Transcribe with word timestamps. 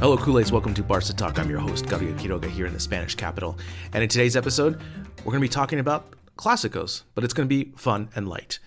Hello, 0.00 0.16
Kool-Aids. 0.16 0.52
Welcome 0.52 0.74
to 0.74 0.84
Barca 0.84 1.12
Talk. 1.12 1.40
I'm 1.40 1.50
your 1.50 1.58
host, 1.58 1.88
Gabriel 1.88 2.14
Quiroga, 2.14 2.48
here 2.48 2.66
in 2.66 2.72
the 2.72 2.78
Spanish 2.78 3.16
capital. 3.16 3.58
And 3.92 4.00
in 4.00 4.08
today's 4.08 4.36
episode, 4.36 4.80
we're 5.18 5.32
going 5.32 5.40
to 5.42 5.48
be 5.48 5.48
talking 5.48 5.80
about 5.80 6.14
Clásicos, 6.36 7.02
but 7.16 7.24
it's 7.24 7.34
going 7.34 7.48
to 7.48 7.52
be 7.52 7.72
fun 7.76 8.08
and 8.14 8.28
light, 8.28 8.60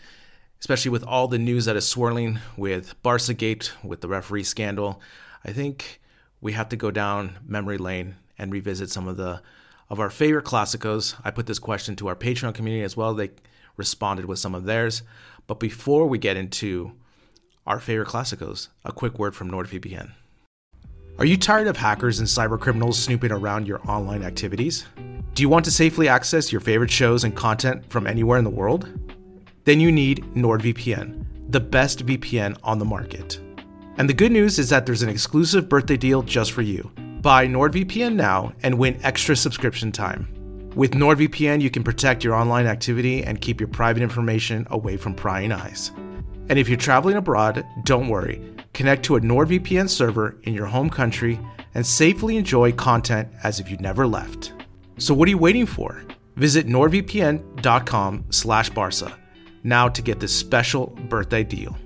especially 0.60 0.92
with 0.92 1.06
all 1.06 1.30
the 1.30 1.40
news 1.40 1.64
that 1.64 1.78
is 1.78 1.88
swirling 1.88 2.40
with 2.58 3.02
Barca 3.02 3.34
Gate, 3.34 3.72
with 3.82 4.02
the 4.02 4.10
referee 4.10 4.44
scandal. 4.44 5.00
I 5.46 5.54
think 5.54 6.02
we 6.42 6.52
have 6.52 6.68
to 6.68 6.76
go 6.76 6.92
down 6.92 7.40
memory 7.48 7.78
lane 7.78 8.18
and 8.38 8.52
revisit 8.52 8.90
some 8.90 9.08
of 9.08 9.16
the 9.16 9.42
of 9.90 10.02
our 10.02 10.10
favorite 10.10 10.44
Clásicos. 10.44 11.16
I 11.24 11.32
put 11.32 11.46
this 11.46 11.60
question 11.60 11.96
to 11.96 12.10
our 12.10 12.16
Patreon 12.16 12.54
community 12.54 12.84
as 12.84 12.98
well. 12.98 13.14
They 13.14 13.32
responded 13.78 14.26
with 14.26 14.40
some 14.40 14.54
of 14.54 14.66
theirs. 14.66 15.02
But 15.48 15.62
before 15.62 16.08
we 16.08 16.18
get 16.18 16.36
into 16.36 16.92
our 17.66 17.80
favorite 17.80 18.10
Clásicos, 18.10 18.68
a 18.84 18.92
quick 18.92 19.18
word 19.18 19.34
from 19.34 19.50
NordVPN. 19.50 20.12
Are 21.20 21.26
you 21.26 21.38
tired 21.38 21.68
of 21.68 21.78
hackers 21.78 22.20
and 22.20 22.28
cybercriminals 22.28 22.96
snooping 22.96 23.32
around 23.32 23.68
your 23.68 23.80
online 23.88 24.24
activities? 24.24 24.86
Do 25.34 25.44
you 25.44 25.50
want 25.50 25.66
to 25.66 25.72
safely 25.72 26.08
access 26.08 26.52
your 26.52 26.62
favorite 26.62 26.90
shows 26.90 27.24
and 27.24 27.36
content 27.36 27.88
from 27.90 28.08
anywhere 28.08 28.40
in 28.40 28.44
the 28.44 28.50
world? 28.50 28.90
Then 29.66 29.80
you 29.80 29.92
need 29.92 30.24
NordVPN, 30.36 31.52
the 31.52 31.60
best 31.60 32.06
VPN 32.06 32.58
on 32.64 32.80
the 32.80 32.86
market. 32.86 33.40
And 33.98 34.10
the 34.10 34.14
good 34.14 34.32
news 34.32 34.58
is 34.58 34.70
that 34.70 34.86
there's 34.86 35.04
an 35.04 35.10
exclusive 35.10 35.70
birthday 35.70 35.98
deal 35.98 36.24
just 36.24 36.54
for 36.54 36.64
you. 36.64 36.92
Buy 37.22 37.46
NordVPN 37.46 38.16
now 38.16 38.54
and 38.64 38.80
win 38.80 39.00
extra 39.04 39.36
subscription 39.36 39.92
time. 39.92 40.28
With 40.76 40.94
NordVPN, 40.94 41.62
you 41.62 41.70
can 41.70 41.84
protect 41.84 42.24
your 42.24 42.34
online 42.34 42.66
activity 42.66 43.24
and 43.24 43.42
keep 43.42 43.60
your 43.60 43.68
private 43.68 44.02
information 44.02 44.66
away 44.72 44.98
from 44.98 45.14
prying 45.14 45.52
eyes. 45.52 45.92
And 46.50 46.58
if 46.58 46.68
you're 46.68 46.78
traveling 46.78 47.18
abroad, 47.18 47.64
don't 47.84 48.08
worry. 48.08 48.42
Connect 48.74 49.04
to 49.06 49.16
a 49.16 49.22
NordVPN 49.22 49.90
server 49.90 50.38
in 50.44 50.54
your 50.54 50.66
home 50.66 50.90
country 50.90 51.40
and 51.74 51.86
safely 51.86 52.38
enjoy 52.38 52.72
content 52.72 53.30
as 53.44 53.60
if 53.60 53.70
you 53.70 53.78
never 53.78 54.08
left. 54.08 54.54
So 54.98 55.14
what 55.14 55.28
are 55.28 55.30
you 55.30 55.38
waiting 55.38 55.66
for? 55.66 56.04
Visit 56.36 56.68
nordvpn.com 56.68 58.26
slash 58.30 58.70
now 59.64 59.90
to 59.90 60.02
get 60.02 60.20
this 60.20 60.36
special 60.36 60.88
birthday 60.88 61.44
deal. 61.44 61.78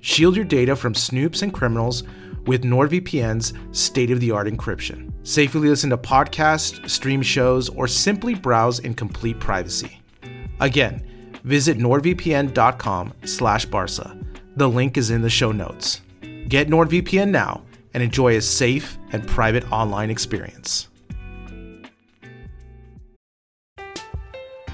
Shield 0.00 0.36
your 0.36 0.44
data 0.44 0.76
from 0.76 0.94
snoops 0.94 1.42
and 1.42 1.52
criminals 1.52 2.04
with 2.46 2.62
NordVPN's 2.62 3.52
state-of-the-art 3.72 4.46
encryption. 4.46 5.12
Safely 5.26 5.68
listen 5.68 5.90
to 5.90 5.98
podcasts, 5.98 6.88
stream 6.88 7.20
shows, 7.20 7.68
or 7.68 7.86
simply 7.86 8.34
browse 8.34 8.78
in 8.78 8.94
complete 8.94 9.38
privacy. 9.38 10.00
Again, 10.60 11.04
visit 11.44 11.78
nordvpn.com 11.78 13.12
slash. 13.24 13.66
The 14.58 14.68
link 14.68 14.96
is 14.96 15.10
in 15.10 15.22
the 15.22 15.30
show 15.30 15.52
notes. 15.52 16.00
Get 16.48 16.66
NordVPN 16.66 17.30
now 17.30 17.62
and 17.94 18.02
enjoy 18.02 18.34
a 18.34 18.40
safe 18.40 18.98
and 19.12 19.24
private 19.24 19.70
online 19.70 20.10
experience. 20.10 20.88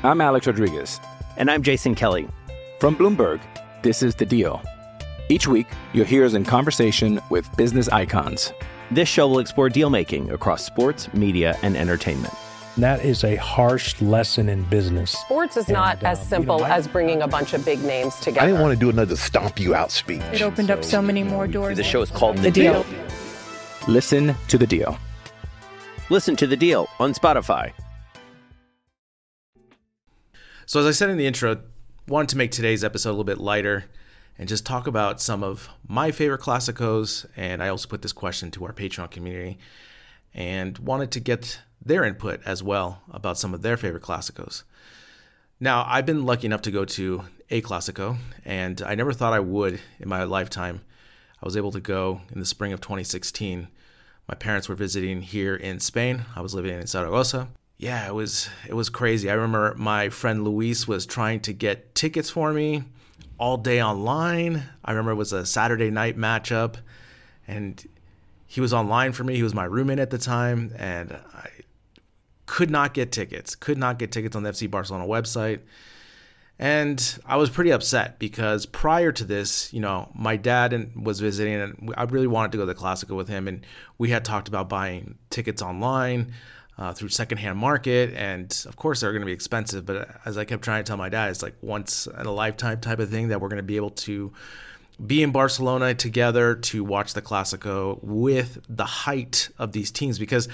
I'm 0.02 0.22
Alex 0.22 0.46
Rodriguez. 0.46 1.02
And 1.36 1.50
I'm 1.50 1.62
Jason 1.62 1.94
Kelly. 1.94 2.26
From 2.80 2.96
Bloomberg, 2.96 3.42
this 3.82 4.02
is 4.02 4.14
The 4.14 4.24
Deal. 4.24 4.62
Each 5.28 5.46
week, 5.46 5.66
you'll 5.92 6.06
hear 6.06 6.24
us 6.24 6.32
in 6.32 6.46
conversation 6.46 7.20
with 7.28 7.54
business 7.58 7.90
icons. 7.90 8.54
This 8.90 9.10
show 9.10 9.28
will 9.28 9.40
explore 9.40 9.68
deal 9.68 9.90
making 9.90 10.30
across 10.30 10.64
sports, 10.64 11.12
media, 11.12 11.58
and 11.60 11.76
entertainment. 11.76 12.32
That 12.76 13.04
is 13.04 13.22
a 13.22 13.36
harsh 13.36 14.00
lesson 14.02 14.48
in 14.48 14.64
business. 14.64 15.12
Sports 15.12 15.56
is 15.56 15.68
not 15.68 15.98
And, 15.98 16.06
uh, 16.06 16.10
as 16.10 16.18
you 16.18 16.24
know, 16.24 16.28
simple 16.30 16.64
I- 16.64 16.70
as 16.76 16.88
bringing 16.88 17.22
a 17.22 17.28
bunch 17.28 17.52
of 17.52 17.64
big 17.64 17.80
names 17.84 18.16
together. 18.16 18.40
I 18.42 18.46
didn't 18.46 18.62
want 18.62 18.74
to 18.74 18.78
do 18.80 18.90
another 18.90 19.14
stomp 19.14 19.60
you 19.60 19.76
out 19.76 19.92
speech. 19.92 20.22
It 20.32 20.42
opened 20.42 20.70
up 20.72 20.82
so 20.82 21.00
many 21.00 21.22
more 21.22 21.46
doors. 21.46 21.76
The 21.76 21.84
show 21.84 22.02
is 22.02 22.10
called 22.10 22.38
The, 22.38 22.42
The 22.42 22.50
Deal. 22.50 22.84
Listen 23.86 24.34
to 24.48 24.58
The 24.58 24.66
Deal. 24.66 24.98
Listen 26.10 26.34
to 26.36 26.48
The 26.48 26.56
Deal 26.56 26.88
on 26.98 27.14
Spotify. 27.14 27.72
So, 30.66 30.80
as 30.80 30.86
I 30.86 30.90
said 30.90 31.10
in 31.10 31.16
the 31.16 31.26
intro, 31.26 31.58
wanted 32.08 32.30
to 32.30 32.36
make 32.38 32.50
today's 32.50 32.82
episode 32.82 33.10
a 33.10 33.12
little 33.12 33.24
bit 33.24 33.38
lighter 33.38 33.84
and 34.36 34.48
just 34.48 34.66
talk 34.66 34.88
about 34.88 35.20
some 35.20 35.44
of 35.44 35.68
my 35.86 36.10
favorite 36.10 36.40
clásicos. 36.40 37.24
And 37.36 37.62
I 37.62 37.68
also 37.68 37.86
put 37.88 38.02
this 38.02 38.12
question 38.12 38.50
to 38.52 38.64
our 38.64 38.72
Patreon 38.72 39.10
community 39.12 39.58
and 40.34 40.76
wanted 40.78 41.12
to 41.12 41.20
get 41.20 41.60
their 41.84 42.04
input 42.04 42.40
as 42.44 42.62
well 42.62 43.02
about 43.10 43.38
some 43.38 43.54
of 43.54 43.62
their 43.62 43.76
favorite 43.76 44.02
clásicos. 44.02 44.62
Now, 45.60 45.84
I've 45.86 46.06
been 46.06 46.26
lucky 46.26 46.46
enough 46.46 46.62
to 46.62 46.70
go 46.70 46.84
to 46.84 47.24
a 47.50 47.62
Clásico, 47.62 48.16
and 48.44 48.82
I 48.82 48.94
never 48.94 49.12
thought 49.12 49.32
I 49.32 49.40
would 49.40 49.80
in 50.00 50.08
my 50.08 50.24
lifetime. 50.24 50.80
I 51.42 51.46
was 51.46 51.56
able 51.56 51.72
to 51.72 51.80
go 51.80 52.22
in 52.32 52.40
the 52.40 52.46
spring 52.46 52.72
of 52.72 52.80
2016. 52.80 53.68
My 54.28 54.34
parents 54.34 54.68
were 54.68 54.74
visiting 54.74 55.22
here 55.22 55.54
in 55.54 55.78
Spain. 55.80 56.24
I 56.34 56.40
was 56.40 56.54
living 56.54 56.74
in 56.74 56.86
Zaragoza. 56.86 57.48
Yeah, 57.76 58.06
it 58.06 58.14
was 58.14 58.48
it 58.66 58.74
was 58.74 58.88
crazy. 58.88 59.28
I 59.28 59.34
remember 59.34 59.74
my 59.76 60.08
friend 60.08 60.44
Luis 60.44 60.88
was 60.88 61.04
trying 61.04 61.40
to 61.40 61.52
get 61.52 61.94
tickets 61.94 62.30
for 62.30 62.52
me 62.52 62.84
all 63.38 63.56
day 63.56 63.82
online. 63.82 64.64
I 64.84 64.92
remember 64.92 65.10
it 65.10 65.16
was 65.16 65.32
a 65.32 65.44
Saturday 65.44 65.90
night 65.90 66.16
matchup, 66.16 66.76
and 67.46 67.84
he 68.46 68.60
was 68.60 68.72
online 68.72 69.12
for 69.12 69.24
me. 69.24 69.36
He 69.36 69.42
was 69.42 69.54
my 69.54 69.64
roommate 69.64 69.98
at 69.98 70.10
the 70.10 70.18
time, 70.18 70.72
and 70.78 71.12
I 71.12 71.50
could 72.46 72.70
not 72.70 72.94
get 72.94 73.12
tickets. 73.12 73.54
Could 73.54 73.78
not 73.78 73.98
get 73.98 74.12
tickets 74.12 74.36
on 74.36 74.42
the 74.42 74.50
FC 74.50 74.70
Barcelona 74.70 75.06
website. 75.06 75.60
And 76.58 77.18
I 77.26 77.36
was 77.36 77.50
pretty 77.50 77.72
upset 77.72 78.18
because 78.18 78.64
prior 78.64 79.10
to 79.12 79.24
this, 79.24 79.72
you 79.72 79.80
know, 79.80 80.10
my 80.14 80.36
dad 80.36 80.92
was 80.94 81.18
visiting 81.18 81.54
and 81.54 81.92
I 81.96 82.04
really 82.04 82.28
wanted 82.28 82.52
to 82.52 82.58
go 82.58 82.62
to 82.62 82.72
the 82.72 82.78
Clásico 82.78 83.16
with 83.16 83.28
him. 83.28 83.48
And 83.48 83.66
we 83.98 84.10
had 84.10 84.24
talked 84.24 84.46
about 84.46 84.68
buying 84.68 85.18
tickets 85.30 85.62
online 85.62 86.32
uh, 86.78 86.92
through 86.92 87.08
secondhand 87.08 87.58
market. 87.58 88.14
And 88.14 88.56
of 88.68 88.76
course, 88.76 89.00
they're 89.00 89.10
going 89.10 89.22
to 89.22 89.26
be 89.26 89.32
expensive. 89.32 89.84
But 89.84 90.08
as 90.24 90.38
I 90.38 90.44
kept 90.44 90.62
trying 90.62 90.84
to 90.84 90.86
tell 90.86 90.96
my 90.96 91.08
dad, 91.08 91.30
it's 91.30 91.42
like 91.42 91.56
once 91.60 92.06
in 92.06 92.26
a 92.26 92.32
lifetime 92.32 92.80
type 92.80 93.00
of 93.00 93.10
thing 93.10 93.28
that 93.28 93.40
we're 93.40 93.48
going 93.48 93.56
to 93.56 93.64
be 93.64 93.76
able 93.76 93.90
to 93.90 94.32
be 95.04 95.24
in 95.24 95.32
Barcelona 95.32 95.92
together 95.94 96.54
to 96.54 96.84
watch 96.84 97.14
the 97.14 97.22
Clásico 97.22 97.98
with 98.02 98.60
the 98.68 98.84
height 98.84 99.48
of 99.58 99.72
these 99.72 99.90
teams 99.90 100.20
because 100.20 100.48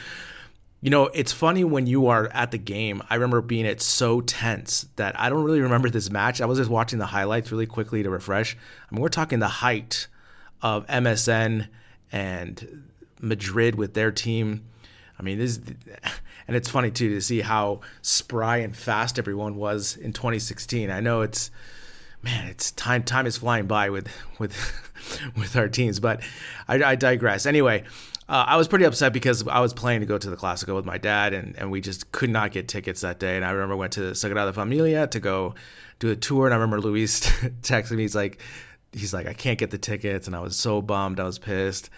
you 0.81 0.89
know, 0.89 1.07
it's 1.09 1.33
funny 1.33 1.63
when 1.63 1.87
you 1.87 2.07
are 2.07 2.29
at 2.29 2.53
the 2.53 2.59
game. 2.59 3.03
I 3.11 3.17
remember 3.17 3.43
being 3.43 3.67
it 3.67 3.83
so 3.83 4.21
tense 4.23 4.87
that 4.97 5.19
I 5.19 5.29
don't 5.29 5.45
really 5.45 5.61
remember 5.61 5.91
this 5.91 6.11
match. 6.11 6.41
I 6.41 6.47
was 6.47 6.59
just 6.59 6.71
watching 6.71 6.99
the 6.99 7.07
highlights 7.07 7.53
really 7.53 7.67
quickly 7.67 8.03
to 8.03 8.09
refresh. 8.09 8.57
I 8.57 8.95
mean, 8.95 9.03
we're 9.03 9.09
talking 9.09 9.41
the 9.41 9.49
height 9.49 10.07
of 10.63 10.87
MSN 10.87 11.69
and 12.13 12.85
Madrid 13.21 13.75
with 13.75 13.93
their 13.93 14.11
team. 14.11 14.65
I 15.19 15.23
mean, 15.23 15.39
this, 15.39 15.61
and 16.49 16.57
it's 16.57 16.71
funny 16.71 16.91
too 16.91 17.11
to 17.11 17.21
see 17.21 17.43
how 17.43 17.81
spry 18.01 18.59
and 18.59 18.75
fast 18.75 19.19
everyone 19.19 19.57
was 19.57 19.97
in 19.99 20.15
2016. 20.15 20.91
I 20.91 21.01
know 21.01 21.21
it's, 21.21 21.51
man, 22.23 22.47
it's 22.49 22.73
time. 22.73 23.03
Time 23.03 23.27
is 23.27 23.37
flying 23.37 23.67
by 23.67 23.91
with 23.91 24.09
with 24.39 24.57
with 25.37 25.57
our 25.57 25.69
teams, 25.69 26.01
but 26.01 26.23
I, 26.67 26.83
I 26.83 26.95
digress. 26.95 27.45
Anyway, 27.45 27.85
uh, 28.31 28.45
I 28.47 28.57
was 28.57 28.69
pretty 28.69 28.85
upset 28.85 29.13
because 29.13 29.47
I 29.49 29.59
was 29.59 29.75
planning 29.75 30.01
to 30.01 30.07
go 30.07 30.17
to 30.17 30.31
the 30.31 30.37
Clasico 30.37 30.77
with 30.77 30.85
my 30.85 30.99
dad, 30.99 31.35
and, 31.35 31.57
and 31.59 31.69
we 31.69 31.81
just 31.81 32.13
could 32.13 32.31
not 32.31 32.53
get 32.53 32.69
tickets 32.69 33.01
that 33.01 33.19
day. 33.19 33.35
And 33.35 33.45
I 33.45 33.51
remember 33.51 33.75
went 33.75 33.95
to 33.95 34.13
Sagrada 34.13 34.55
Familia 34.55 35.09
to 35.09 35.19
go 35.19 35.57
do 35.99 36.11
a 36.11 36.17
tour, 36.17 36.47
and 36.47 36.55
I 36.55 36.59
remember 36.59 36.81
Luis 36.81 37.21
texting 37.63 37.97
me. 37.97 38.03
He's 38.03 38.15
like, 38.15 38.41
he's 38.93 39.13
like, 39.13 39.27
I 39.27 39.33
can't 39.33 39.59
get 39.59 39.73
the 39.73 39.79
tickets, 39.79 40.29
and 40.29 40.37
I 40.37 40.41
was 40.41 40.55
so 40.55 40.81
bummed. 40.81 41.19
I 41.19 41.25
was 41.25 41.41
pissed. 41.41 41.91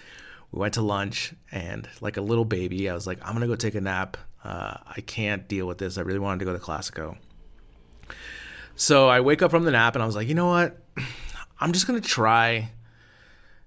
We 0.53 0.61
went 0.61 0.73
to 0.75 0.81
lunch, 0.81 1.35
and 1.51 1.87
like 2.01 2.17
a 2.17 2.23
little 2.23 2.47
baby, 2.47 2.89
I 2.89 2.95
was 2.95 3.07
like, 3.07 3.19
I'm 3.23 3.35
gonna 3.35 3.47
go 3.47 3.55
take 3.55 3.75
a 3.75 3.83
nap. 3.83 4.17
Uh, 4.43 4.79
I 4.87 5.03
can't 5.03 5.47
deal 5.49 5.67
with 5.67 5.77
this. 5.77 5.99
I 5.99 6.01
really 6.01 6.19
wanted 6.19 6.39
to 6.39 6.45
go 6.47 6.55
to 6.55 6.59
Clasico. 6.59 7.19
So 8.75 9.07
I 9.07 9.21
wake 9.21 9.43
up 9.43 9.51
from 9.51 9.67
the 9.67 9.71
nap, 9.73 9.97
and 9.97 10.03
I 10.03 10.07
was 10.07 10.17
like, 10.17 10.29
you 10.29 10.35
know 10.35 10.49
what? 10.49 10.79
I'm 11.61 11.73
just 11.73 11.87
gonna 11.87 12.01
try 12.01 12.71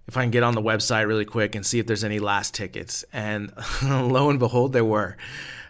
if 0.07 0.18
I 0.18 0.22
can 0.22 0.31
get 0.31 0.44
on 0.44 0.54
the 0.54 0.62
website 0.62 1.07
really 1.07 1.25
quick 1.25 1.56
and 1.56 1.66
see 1.66 1.80
if 1.80 1.88
there's 1.88 2.04
any 2.04 2.19
last 2.19 2.54
tickets. 2.54 3.04
And 3.12 3.52
lo 3.84 4.30
and 4.30 4.40
behold, 4.40 4.74
there 4.74 4.86
were. 4.86 5.18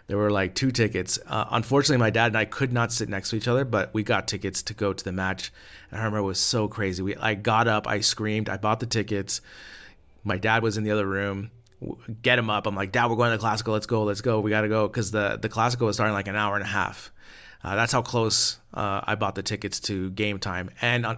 There 0.08 0.16
were 0.16 0.30
like 0.30 0.54
two 0.54 0.70
tickets. 0.70 1.18
Uh, 1.26 1.46
unfortunately, 1.50 1.96
my 1.96 2.10
dad 2.10 2.28
and 2.28 2.38
I 2.38 2.44
could 2.44 2.72
not 2.72 2.92
sit 2.92 3.08
next 3.08 3.30
to 3.30 3.36
each 3.36 3.48
other, 3.48 3.64
but 3.64 3.92
we 3.92 4.04
got 4.04 4.28
tickets 4.28 4.62
to 4.64 4.74
go 4.74 4.92
to 4.92 5.04
the 5.04 5.10
match. 5.10 5.52
And 5.90 6.00
I 6.00 6.04
remember 6.04 6.18
it 6.18 6.22
was 6.22 6.38
so 6.38 6.68
crazy. 6.68 7.02
We, 7.02 7.16
I 7.16 7.34
got 7.34 7.66
up, 7.66 7.88
I 7.88 8.00
screamed, 8.00 8.48
I 8.48 8.56
bought 8.56 8.78
the 8.78 8.86
tickets. 8.86 9.40
My 10.22 10.38
dad 10.38 10.62
was 10.62 10.76
in 10.76 10.84
the 10.84 10.92
other 10.92 11.06
room. 11.06 11.50
Get 12.22 12.38
him 12.38 12.50
up. 12.50 12.66
I'm 12.66 12.74
like, 12.74 12.90
Dad, 12.90 13.10
we're 13.10 13.16
going 13.16 13.32
to 13.32 13.36
the 13.36 13.44
Clásico. 13.44 13.72
Let's 13.72 13.86
go. 13.86 14.04
Let's 14.04 14.22
go. 14.22 14.40
We 14.40 14.50
got 14.50 14.62
to 14.62 14.68
go 14.68 14.88
because 14.88 15.10
the 15.10 15.38
the 15.40 15.48
Clasico 15.48 15.82
was 15.82 15.96
starting 15.96 16.14
like 16.14 16.26
an 16.26 16.34
hour 16.34 16.54
and 16.54 16.64
a 16.64 16.68
half. 16.68 17.12
Uh, 17.62 17.76
that's 17.76 17.92
how 17.92 18.00
close 18.00 18.58
uh, 18.72 19.02
I 19.04 19.14
bought 19.14 19.34
the 19.34 19.42
tickets 19.42 19.78
to 19.80 20.10
game 20.10 20.38
time. 20.38 20.70
And 20.80 21.04
uh, 21.04 21.16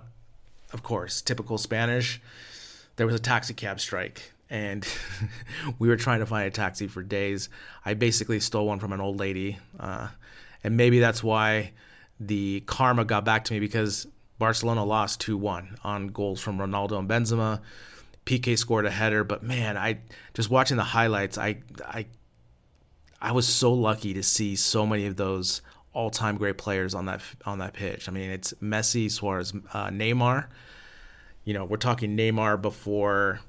of 0.72 0.82
course, 0.82 1.22
typical 1.22 1.58
Spanish 1.58 2.20
there 2.98 3.06
was 3.06 3.14
a 3.14 3.20
taxi 3.20 3.54
cab 3.54 3.80
strike 3.80 4.32
and 4.50 4.86
we 5.78 5.88
were 5.88 5.96
trying 5.96 6.18
to 6.18 6.26
find 6.26 6.46
a 6.46 6.50
taxi 6.50 6.88
for 6.88 7.02
days. 7.02 7.48
I 7.84 7.94
basically 7.94 8.40
stole 8.40 8.66
one 8.66 8.80
from 8.80 8.92
an 8.92 9.00
old 9.00 9.18
lady. 9.18 9.58
Uh, 9.78 10.08
and 10.64 10.76
maybe 10.76 10.98
that's 10.98 11.22
why 11.22 11.72
the 12.18 12.60
karma 12.66 13.04
got 13.04 13.24
back 13.24 13.44
to 13.44 13.54
me 13.54 13.60
because 13.60 14.08
Barcelona 14.38 14.84
lost 14.84 15.20
2 15.20 15.36
1 15.36 15.78
on 15.84 16.08
goals 16.08 16.40
from 16.40 16.58
Ronaldo 16.58 16.98
and 16.98 17.08
Benzema. 17.08 17.60
Piqué 18.26 18.58
scored 18.58 18.84
a 18.84 18.90
header, 18.90 19.22
but 19.22 19.42
man, 19.44 19.76
I 19.76 19.98
just 20.34 20.50
watching 20.50 20.76
the 20.76 20.82
highlights, 20.82 21.38
I, 21.38 21.58
I, 21.86 22.06
I 23.20 23.32
was 23.32 23.46
so 23.46 23.72
lucky 23.72 24.12
to 24.14 24.22
see 24.22 24.56
so 24.56 24.84
many 24.84 25.06
of 25.06 25.16
those 25.16 25.62
all-time 25.92 26.36
great 26.36 26.58
players 26.58 26.94
on 26.94 27.06
that 27.06 27.22
on 27.46 27.58
that 27.60 27.74
pitch. 27.74 28.08
I 28.08 28.12
mean, 28.12 28.30
it's 28.30 28.52
Messi, 28.54 29.10
Suarez, 29.10 29.54
uh, 29.72 29.88
Neymar 29.88 30.48
you 31.48 31.54
know, 31.54 31.64
we're 31.64 31.78
talking 31.78 32.14
Neymar 32.14 32.60
before 32.60 33.40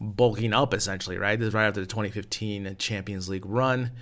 bulking 0.00 0.52
up 0.52 0.74
essentially, 0.74 1.16
right? 1.16 1.38
This 1.38 1.46
is 1.46 1.54
right 1.54 1.66
after 1.66 1.78
the 1.78 1.86
2015 1.86 2.74
Champions 2.76 3.28
League 3.28 3.46
run. 3.46 3.92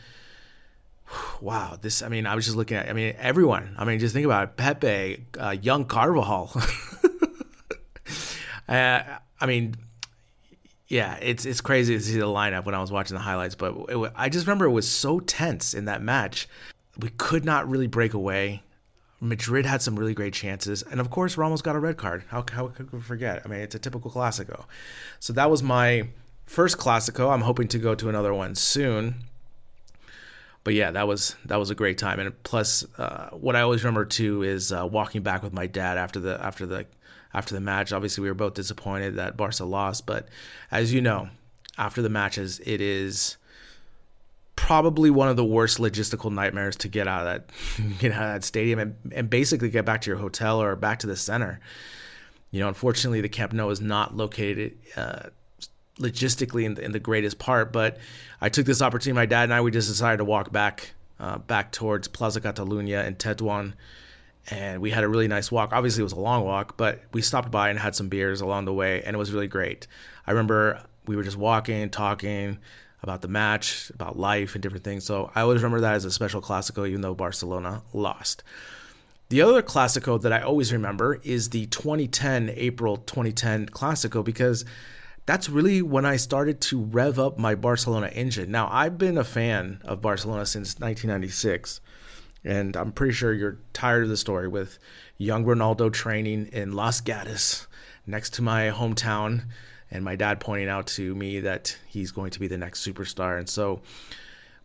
Wow, 1.42 1.78
this, 1.78 2.00
I 2.00 2.08
mean, 2.08 2.26
I 2.26 2.34
was 2.34 2.46
just 2.46 2.56
looking 2.56 2.78
at, 2.78 2.88
I 2.88 2.94
mean, 2.94 3.14
everyone. 3.18 3.74
I 3.76 3.84
mean, 3.84 3.98
just 3.98 4.14
think 4.14 4.24
about 4.24 4.44
it. 4.44 4.56
Pepe, 4.56 5.26
uh, 5.38 5.50
young 5.50 5.84
Carvajal. 5.84 6.52
uh, 8.68 9.00
I 9.38 9.46
mean, 9.46 9.74
yeah, 10.88 11.18
it's 11.20 11.44
it's 11.44 11.60
crazy 11.60 11.94
to 11.94 12.00
see 12.02 12.18
the 12.18 12.24
lineup 12.24 12.64
when 12.64 12.74
I 12.74 12.80
was 12.80 12.90
watching 12.90 13.14
the 13.14 13.22
highlights, 13.22 13.54
but 13.54 13.74
it, 13.90 14.12
I 14.16 14.30
just 14.30 14.46
remember 14.46 14.64
it 14.64 14.70
was 14.70 14.90
so 14.90 15.20
tense 15.20 15.74
in 15.74 15.84
that 15.84 16.00
match. 16.00 16.48
We 16.98 17.10
could 17.10 17.44
not 17.44 17.68
really 17.68 17.88
break 17.88 18.14
away. 18.14 18.62
Madrid 19.24 19.64
had 19.64 19.80
some 19.80 19.98
really 19.98 20.14
great 20.14 20.34
chances, 20.34 20.82
and 20.82 21.00
of 21.00 21.10
course 21.10 21.36
Ramos 21.36 21.62
got 21.62 21.74
a 21.74 21.78
red 21.78 21.96
card. 21.96 22.24
How 22.28 22.44
how 22.52 22.68
could 22.68 22.92
we 22.92 23.00
forget? 23.00 23.42
I 23.44 23.48
mean, 23.48 23.60
it's 23.60 23.74
a 23.74 23.78
typical 23.78 24.10
Clasico. 24.10 24.64
So 25.18 25.32
that 25.32 25.50
was 25.50 25.62
my 25.62 26.08
first 26.46 26.76
Clasico. 26.76 27.32
I'm 27.32 27.40
hoping 27.40 27.68
to 27.68 27.78
go 27.78 27.94
to 27.94 28.08
another 28.08 28.34
one 28.34 28.54
soon. 28.54 29.16
But 30.62 30.74
yeah, 30.74 30.90
that 30.90 31.08
was 31.08 31.36
that 31.46 31.56
was 31.56 31.70
a 31.70 31.74
great 31.74 31.98
time, 31.98 32.20
and 32.20 32.42
plus, 32.42 32.86
uh, 32.98 33.30
what 33.30 33.56
I 33.56 33.60
always 33.60 33.82
remember 33.82 34.04
too 34.04 34.42
is 34.42 34.72
uh, 34.72 34.86
walking 34.90 35.22
back 35.22 35.42
with 35.42 35.52
my 35.52 35.66
dad 35.66 35.98
after 35.98 36.20
the 36.20 36.42
after 36.42 36.66
the 36.66 36.86
after 37.32 37.54
the 37.54 37.60
match. 37.60 37.92
Obviously, 37.92 38.22
we 38.22 38.28
were 38.28 38.34
both 38.34 38.54
disappointed 38.54 39.16
that 39.16 39.36
Barca 39.36 39.64
lost, 39.64 40.06
but 40.06 40.28
as 40.70 40.92
you 40.92 41.00
know, 41.00 41.28
after 41.76 42.00
the 42.00 42.08
matches, 42.08 42.60
it 42.64 42.80
is 42.80 43.36
probably 44.64 45.10
one 45.10 45.28
of 45.28 45.36
the 45.36 45.44
worst 45.44 45.76
logistical 45.76 46.32
nightmares 46.32 46.74
to 46.74 46.88
get 46.88 47.06
out 47.06 47.26
of 47.26 47.26
that 47.26 47.98
get 47.98 48.12
out 48.12 48.22
of 48.22 48.32
that 48.32 48.44
stadium 48.44 48.78
and, 48.78 48.96
and 49.12 49.28
basically 49.28 49.68
get 49.68 49.84
back 49.84 50.00
to 50.00 50.08
your 50.08 50.18
hotel 50.18 50.60
or 50.62 50.74
back 50.74 51.00
to 51.00 51.06
the 51.06 51.16
center. 51.16 51.60
You 52.50 52.60
know, 52.60 52.68
unfortunately, 52.68 53.20
the 53.20 53.28
Camp 53.28 53.52
Nou 53.52 53.68
is 53.68 53.82
not 53.82 54.16
located 54.16 54.78
uh, 54.96 55.28
logistically 55.98 56.64
in 56.64 56.74
the, 56.74 56.82
in 56.82 56.92
the, 56.92 56.98
greatest 56.98 57.38
part. 57.38 57.74
But 57.74 57.98
I 58.40 58.48
took 58.48 58.64
this 58.64 58.80
opportunity. 58.80 59.14
My 59.14 59.26
dad 59.26 59.44
and 59.44 59.52
I 59.52 59.60
we 59.60 59.70
just 59.70 59.88
decided 59.88 60.16
to 60.16 60.24
walk 60.24 60.50
back 60.50 60.94
uh, 61.20 61.38
back 61.38 61.70
towards 61.70 62.08
Plaza 62.08 62.40
Catalunya 62.40 63.04
and 63.04 63.18
Tetuan, 63.18 63.74
and 64.50 64.80
we 64.80 64.90
had 64.90 65.04
a 65.04 65.08
really 65.08 65.28
nice 65.28 65.52
walk. 65.52 65.74
Obviously, 65.74 66.00
it 66.00 66.04
was 66.04 66.12
a 66.12 66.20
long 66.20 66.42
walk, 66.42 66.78
but 66.78 67.02
we 67.12 67.20
stopped 67.20 67.50
by 67.50 67.68
and 67.68 67.78
had 67.78 67.94
some 67.94 68.08
beers 68.08 68.40
along 68.40 68.64
the 68.64 68.72
way, 68.72 69.02
and 69.02 69.14
it 69.14 69.18
was 69.18 69.30
really 69.30 69.48
great. 69.48 69.86
I 70.26 70.30
remember 70.30 70.82
we 71.06 71.16
were 71.16 71.22
just 71.22 71.36
walking, 71.36 71.90
talking 71.90 72.60
about 73.04 73.20
the 73.20 73.28
match, 73.28 73.90
about 73.90 74.18
life, 74.18 74.54
and 74.54 74.62
different 74.62 74.82
things. 74.82 75.04
So 75.04 75.30
I 75.34 75.42
always 75.42 75.62
remember 75.62 75.82
that 75.82 75.94
as 75.94 76.06
a 76.06 76.10
special 76.10 76.40
Clasico, 76.40 76.88
even 76.88 77.02
though 77.02 77.14
Barcelona 77.14 77.82
lost. 77.92 78.42
The 79.28 79.42
other 79.42 79.62
Clasico 79.62 80.20
that 80.22 80.32
I 80.32 80.40
always 80.40 80.72
remember 80.72 81.20
is 81.22 81.50
the 81.50 81.66
2010, 81.66 82.50
April 82.56 82.96
2010 82.96 83.66
Clasico, 83.66 84.24
because 84.24 84.64
that's 85.26 85.50
really 85.50 85.82
when 85.82 86.06
I 86.06 86.16
started 86.16 86.62
to 86.62 86.80
rev 86.80 87.18
up 87.18 87.38
my 87.38 87.54
Barcelona 87.54 88.06
engine. 88.06 88.50
Now, 88.50 88.70
I've 88.72 88.96
been 88.96 89.18
a 89.18 89.24
fan 89.24 89.82
of 89.84 90.00
Barcelona 90.00 90.46
since 90.46 90.80
1996, 90.80 91.82
and 92.42 92.74
I'm 92.74 92.90
pretty 92.90 93.12
sure 93.12 93.34
you're 93.34 93.58
tired 93.74 94.04
of 94.04 94.08
the 94.08 94.16
story 94.16 94.48
with 94.48 94.78
young 95.18 95.44
Ronaldo 95.44 95.92
training 95.92 96.46
in 96.52 96.72
Los 96.72 97.02
Gatos 97.02 97.66
next 98.06 98.32
to 98.34 98.42
my 98.42 98.70
hometown 98.70 99.42
and 99.90 100.04
my 100.04 100.16
dad 100.16 100.40
pointing 100.40 100.68
out 100.68 100.86
to 100.88 101.14
me 101.14 101.40
that 101.40 101.76
he's 101.86 102.10
going 102.10 102.30
to 102.30 102.40
be 102.40 102.46
the 102.46 102.58
next 102.58 102.86
superstar. 102.86 103.38
And 103.38 103.48
so, 103.48 103.80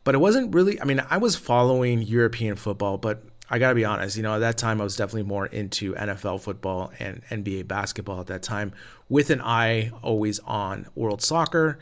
but 0.03 0.15
it 0.15 0.19
wasn't 0.19 0.53
really, 0.53 0.81
I 0.81 0.85
mean, 0.85 1.03
I 1.09 1.17
was 1.17 1.35
following 1.35 2.01
European 2.01 2.55
football, 2.55 2.97
but 2.97 3.23
I 3.49 3.59
got 3.59 3.69
to 3.69 3.75
be 3.75 3.85
honest, 3.85 4.15
you 4.15 4.23
know, 4.23 4.35
at 4.35 4.39
that 4.39 4.57
time 4.57 4.79
I 4.79 4.83
was 4.83 4.95
definitely 4.95 5.23
more 5.23 5.47
into 5.47 5.93
NFL 5.95 6.41
football 6.41 6.91
and 6.99 7.23
NBA 7.29 7.67
basketball 7.67 8.19
at 8.19 8.27
that 8.27 8.43
time, 8.43 8.73
with 9.09 9.31
an 9.31 9.41
eye 9.41 9.91
always 10.03 10.39
on 10.39 10.85
world 10.95 11.21
soccer 11.21 11.79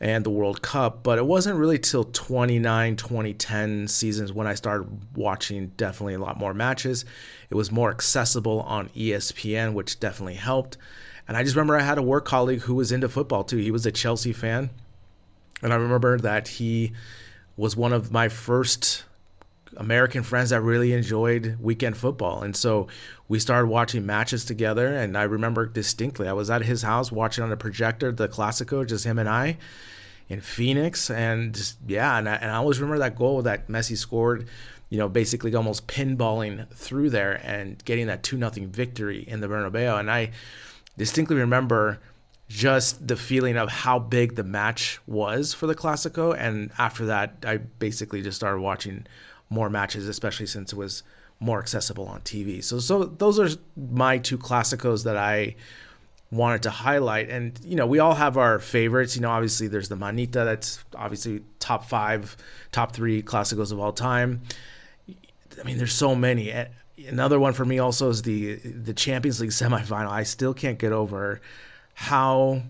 and 0.00 0.24
the 0.24 0.30
World 0.30 0.62
Cup. 0.62 1.02
But 1.02 1.18
it 1.18 1.26
wasn't 1.26 1.58
really 1.58 1.78
till 1.78 2.04
29, 2.04 2.96
2010 2.96 3.88
seasons 3.88 4.32
when 4.32 4.46
I 4.46 4.54
started 4.54 4.88
watching 5.16 5.68
definitely 5.76 6.14
a 6.14 6.18
lot 6.18 6.38
more 6.38 6.54
matches. 6.54 7.04
It 7.50 7.54
was 7.54 7.72
more 7.72 7.90
accessible 7.90 8.60
on 8.60 8.90
ESPN, 8.90 9.72
which 9.72 9.98
definitely 9.98 10.34
helped. 10.34 10.76
And 11.28 11.36
I 11.36 11.42
just 11.44 11.54
remember 11.54 11.76
I 11.76 11.82
had 11.82 11.98
a 11.98 12.02
work 12.02 12.24
colleague 12.24 12.62
who 12.62 12.74
was 12.74 12.90
into 12.90 13.08
football 13.08 13.44
too. 13.44 13.58
He 13.58 13.70
was 13.70 13.84
a 13.86 13.92
Chelsea 13.92 14.32
fan. 14.32 14.70
And 15.62 15.72
I 15.72 15.76
remember 15.76 16.18
that 16.20 16.48
he 16.48 16.92
was 17.56 17.76
one 17.76 17.92
of 17.92 18.10
my 18.10 18.28
first 18.28 19.04
American 19.76 20.22
friends 20.22 20.50
that 20.50 20.62
really 20.62 20.92
enjoyed 20.92 21.58
weekend 21.60 21.96
football. 21.96 22.42
And 22.42 22.56
so 22.56 22.88
we 23.28 23.38
started 23.38 23.66
watching 23.66 24.06
matches 24.06 24.44
together. 24.44 24.94
And 24.94 25.18
I 25.18 25.24
remember 25.24 25.66
distinctly, 25.66 26.28
I 26.28 26.32
was 26.32 26.48
at 26.48 26.62
his 26.62 26.82
house 26.82 27.12
watching 27.12 27.44
on 27.44 27.52
a 27.52 27.56
projector 27.56 28.10
the 28.10 28.28
Clasico, 28.28 28.86
just 28.86 29.04
him 29.04 29.18
and 29.18 29.28
I 29.28 29.58
in 30.28 30.40
Phoenix. 30.40 31.10
And 31.10 31.74
yeah, 31.86 32.16
and 32.18 32.28
I, 32.28 32.36
and 32.36 32.50
I 32.50 32.56
always 32.56 32.80
remember 32.80 33.00
that 33.00 33.16
goal 33.16 33.42
that 33.42 33.68
Messi 33.68 33.96
scored, 33.96 34.48
you 34.88 34.98
know, 34.98 35.08
basically 35.08 35.54
almost 35.54 35.86
pinballing 35.86 36.68
through 36.70 37.10
there 37.10 37.40
and 37.44 37.84
getting 37.84 38.06
that 38.06 38.22
2 38.22 38.38
0 38.38 38.50
victory 38.68 39.24
in 39.28 39.40
the 39.40 39.48
Bernabeu. 39.48 39.98
And 39.98 40.10
I, 40.10 40.30
distinctly 40.98 41.36
remember 41.36 41.98
just 42.48 43.06
the 43.06 43.16
feeling 43.16 43.56
of 43.56 43.70
how 43.70 43.98
big 43.98 44.34
the 44.34 44.44
match 44.44 44.98
was 45.06 45.54
for 45.54 45.66
the 45.66 45.74
Clasico. 45.74 46.36
And 46.38 46.70
after 46.78 47.06
that, 47.06 47.36
I 47.46 47.58
basically 47.58 48.22
just 48.22 48.36
started 48.36 48.60
watching 48.60 49.06
more 49.50 49.70
matches, 49.70 50.08
especially 50.08 50.46
since 50.46 50.72
it 50.72 50.76
was 50.76 51.02
more 51.40 51.58
accessible 51.58 52.06
on 52.06 52.20
TV. 52.22 52.64
So, 52.64 52.80
so 52.80 53.04
those 53.04 53.38
are 53.38 53.48
my 53.76 54.18
two 54.18 54.38
Clásicos 54.38 55.04
that 55.04 55.16
I 55.16 55.56
wanted 56.30 56.62
to 56.64 56.70
highlight. 56.70 57.30
And, 57.30 57.58
you 57.62 57.76
know, 57.76 57.86
we 57.86 57.98
all 57.98 58.14
have 58.14 58.36
our 58.36 58.58
favorites. 58.58 59.14
You 59.14 59.22
know, 59.22 59.30
obviously 59.30 59.68
there's 59.68 59.88
the 59.88 59.96
Manita, 59.96 60.44
that's 60.44 60.82
obviously 60.94 61.42
top 61.60 61.84
five, 61.84 62.36
top 62.72 62.92
three 62.92 63.22
Clásicos 63.22 63.72
of 63.72 63.78
all 63.78 63.92
time. 63.92 64.42
I 65.60 65.64
mean, 65.64 65.78
there's 65.78 65.94
so 65.94 66.14
many 66.14 66.52
another 67.06 67.38
one 67.38 67.52
for 67.52 67.64
me 67.64 67.78
also 67.78 68.08
is 68.08 68.22
the 68.22 68.56
the 68.56 68.94
Champions 68.94 69.40
League 69.40 69.50
semifinal. 69.62 70.10
I 70.10 70.22
still 70.22 70.54
can't 70.54 70.78
get 70.78 70.92
over 70.92 71.40
how 71.94 72.62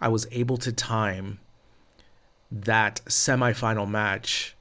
I 0.00 0.08
was 0.08 0.26
able 0.30 0.56
to 0.58 0.72
time 0.72 1.38
that 2.50 3.00
semifinal 3.06 3.88
match 3.88 4.56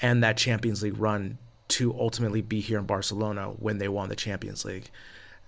and 0.00 0.22
that 0.22 0.36
Champions 0.36 0.82
League 0.82 0.98
run 0.98 1.38
to 1.68 1.92
ultimately 1.98 2.40
be 2.40 2.60
here 2.60 2.78
in 2.78 2.86
Barcelona 2.86 3.48
when 3.58 3.78
they 3.78 3.88
won 3.88 4.08
the 4.08 4.16
Champions 4.16 4.64
League. 4.64 4.88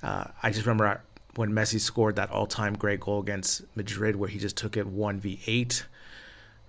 Uh, 0.02 0.24
I 0.42 0.50
just 0.50 0.66
remember 0.66 1.00
when 1.36 1.52
Messi 1.52 1.78
scored 1.78 2.16
that 2.16 2.30
all-time 2.30 2.74
great 2.74 3.00
goal 3.00 3.20
against 3.20 3.62
Madrid, 3.76 4.16
where 4.16 4.28
he 4.28 4.38
just 4.38 4.56
took 4.56 4.76
it 4.76 4.86
one 4.86 5.20
v 5.20 5.40
eight. 5.46 5.86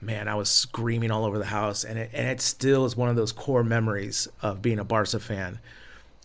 man, 0.01 0.27
I 0.27 0.35
was 0.35 0.49
screaming 0.49 1.11
all 1.11 1.25
over 1.25 1.37
the 1.37 1.45
house, 1.45 1.83
and 1.83 1.97
it 1.99 2.11
and 2.13 2.27
it 2.27 2.41
still 2.41 2.85
is 2.85 2.95
one 2.95 3.09
of 3.09 3.15
those 3.15 3.31
core 3.31 3.63
memories 3.63 4.27
of 4.41 4.61
being 4.61 4.79
a 4.79 4.83
Barca 4.83 5.19
fan 5.19 5.59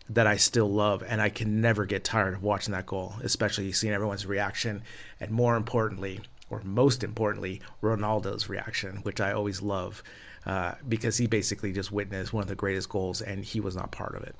that 0.09 0.27
I 0.27 0.37
still 0.37 0.71
love, 0.71 1.03
and 1.07 1.21
I 1.21 1.31
can 1.31 1.61
never 1.61 1.87
get 1.87 2.05
tired 2.05 2.35
of 2.35 2.43
watching 2.43 2.73
that 2.73 2.87
goal, 2.87 3.15
especially 3.23 3.73
seeing 3.73 3.95
everyone's 3.95 4.27
reaction, 4.27 4.83
and 5.19 5.31
more 5.31 5.57
importantly, 5.57 6.21
or 6.51 6.61
most 6.63 7.03
importantly, 7.03 7.63
Ronaldo's 7.83 8.49
reaction, 8.49 8.99
which 8.99 9.21
I 9.21 9.33
always 9.33 9.63
love, 9.63 10.03
uh, 10.45 10.75
because 10.87 11.17
he 11.17 11.27
basically 11.27 11.73
just 11.73 11.91
witnessed 11.91 12.33
one 12.33 12.43
of 12.43 12.49
the 12.49 12.55
greatest 12.55 12.91
goals, 12.91 13.23
and 13.23 13.45
he 13.45 13.61
was 13.61 13.75
not 13.75 13.93
part 13.93 14.15
of 14.15 14.23
it. 14.25 14.37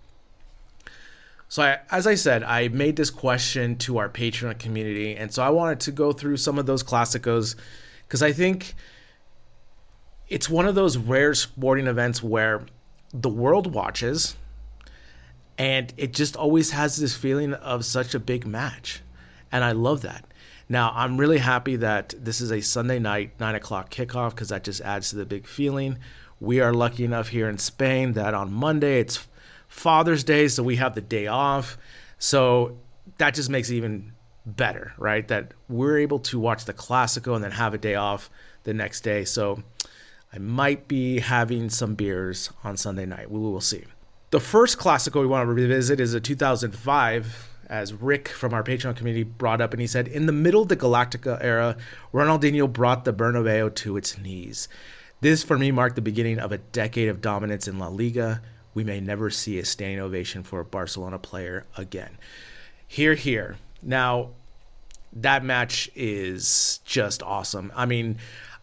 So, 1.49 1.63
I, 1.63 1.79
as 1.91 2.07
I 2.07 2.15
said, 2.15 2.43
I 2.43 2.69
made 2.69 2.97
this 2.97 3.11
question 3.11 3.77
to 3.79 3.99
our 3.99 4.09
Patreon 4.09 4.59
community, 4.59 5.17
and 5.17 5.33
so 5.33 5.43
I 5.43 5.51
wanted 5.51 5.81
to 5.81 5.93
go 5.93 6.13
through 6.13 6.37
some 6.37 6.59
of 6.59 6.67
those 6.67 6.83
clásicos 6.83 7.55
because 8.07 8.23
I 8.23 8.33
think 8.33 8.75
it's 10.29 10.51
one 10.51 10.67
of 10.67 10.75
those 10.75 10.97
rare 10.97 11.33
sporting 11.35 11.87
events 11.87 12.23
where 12.23 12.65
the 13.13 13.29
world 13.29 13.73
watches 13.73 14.37
and 15.59 15.93
it 15.97 16.13
just 16.13 16.37
always 16.37 16.71
has 16.73 16.97
this 16.97 17.15
feeling 17.15 17.55
of 17.55 17.85
such 17.85 18.15
a 18.15 18.19
big 18.19 18.47
match. 18.47 19.03
And 19.53 19.63
I 19.63 19.73
love 19.73 20.03
that. 20.03 20.27
Now, 20.69 20.93
I'm 20.95 21.19
really 21.19 21.39
happy 21.39 21.77
that 21.77 22.15
this 22.19 22.41
is 22.41 22.51
a 22.51 22.61
Sunday 22.61 22.99
night, 22.99 23.33
9 23.39 23.55
o'clock 23.55 23.91
kickoff, 23.91 24.31
because 24.31 24.49
that 24.49 24.65
just 24.65 24.81
adds 24.81 25.11
to 25.11 25.17
the 25.17 25.27
big 25.27 25.47
feeling. 25.47 25.99
We 26.41 26.61
are 26.61 26.73
lucky 26.73 27.05
enough 27.05 27.29
here 27.29 27.49
in 27.49 27.59
Spain 27.59 28.15
that 28.15 28.35
on 28.35 28.53
Monday 28.53 28.99
it's 29.01 29.27
Father's 29.69 30.25
Day, 30.25 30.49
so 30.49 30.63
we 30.63 30.77
have 30.77 30.95
the 30.95 31.01
day 31.01 31.27
off. 31.27 31.77
So 32.19 32.79
that 33.19 33.35
just 33.35 33.51
makes 33.51 33.71
it 33.71 33.77
even 33.77 34.13
better, 34.47 34.95
right? 34.99 35.27
That 35.29 35.53
we're 35.69 35.99
able 35.99 36.19
to 36.21 36.39
watch 36.39 36.65
the 36.65 36.75
Clásico 36.75 37.35
and 37.35 37.45
then 37.45 37.53
have 37.53 37.75
a 37.75 37.79
day 37.79 37.95
off 37.95 38.31
the 38.65 38.75
next 38.75 39.03
day. 39.03 39.25
So 39.25 39.63
I 40.33 40.39
might 40.39 40.89
be 40.89 41.21
having 41.21 41.71
some 41.71 41.95
beers 41.95 42.51
on 42.63 42.77
Sunday 42.77 43.07
night. 43.07 43.31
We 43.31 43.39
will 43.39 43.61
see. 43.61 43.85
The 44.35 44.41
first 44.41 44.79
Clásico 44.79 45.21
we 45.21 45.29
want 45.29 45.47
to 45.47 45.53
revisit 45.53 46.01
is 46.01 46.13
a 46.13 46.19
2005, 46.19 47.51
as 47.69 47.93
Rick 47.93 48.27
from 48.27 48.53
our 48.53 48.65
Patreon 48.65 48.97
community 48.97 49.23
brought 49.23 49.61
up, 49.61 49.73
and 49.73 49.81
he 49.81 49.87
said, 49.87 50.09
In 50.09 50.27
the 50.27 50.33
middle 50.33 50.63
of 50.63 50.69
the 50.69 50.77
Galáctico 50.77 51.39
era, 51.41 51.77
Ronaldinho 52.13 52.73
brought 52.73 53.05
the 53.05 53.13
Bernabeu 53.13 53.73
to 53.77 53.97
its 53.97 54.19
knees. 54.19 54.69
This, 55.21 55.45
for 55.45 55.57
me, 55.57 55.71
marked 55.71 55.95
the 55.95 56.03
beginning 56.03 56.41
of 56.41 56.51
a 56.51 56.59
decade 56.59 57.11
of 57.11 57.21
dominance 57.21 57.69
in 57.69 57.79
La 57.79 57.87
Liga. 57.87 58.43
We 58.75 58.83
may 58.83 58.99
never 58.99 59.31
see 59.31 59.61
a 59.61 59.65
standing 59.65 60.01
ovation 60.01 60.43
for 60.43 60.59
a 60.59 60.65
Barcelona 60.65 61.21
player 61.21 61.65
again. 61.77 62.19
Here, 62.89 63.15
here. 63.15 63.59
Now, 63.85 64.31
that 65.13 65.45
match 65.45 65.89
is 65.95 66.81
just 66.85 67.23
awesome. 67.23 67.71
I 67.77 67.87
mean, 67.87 68.19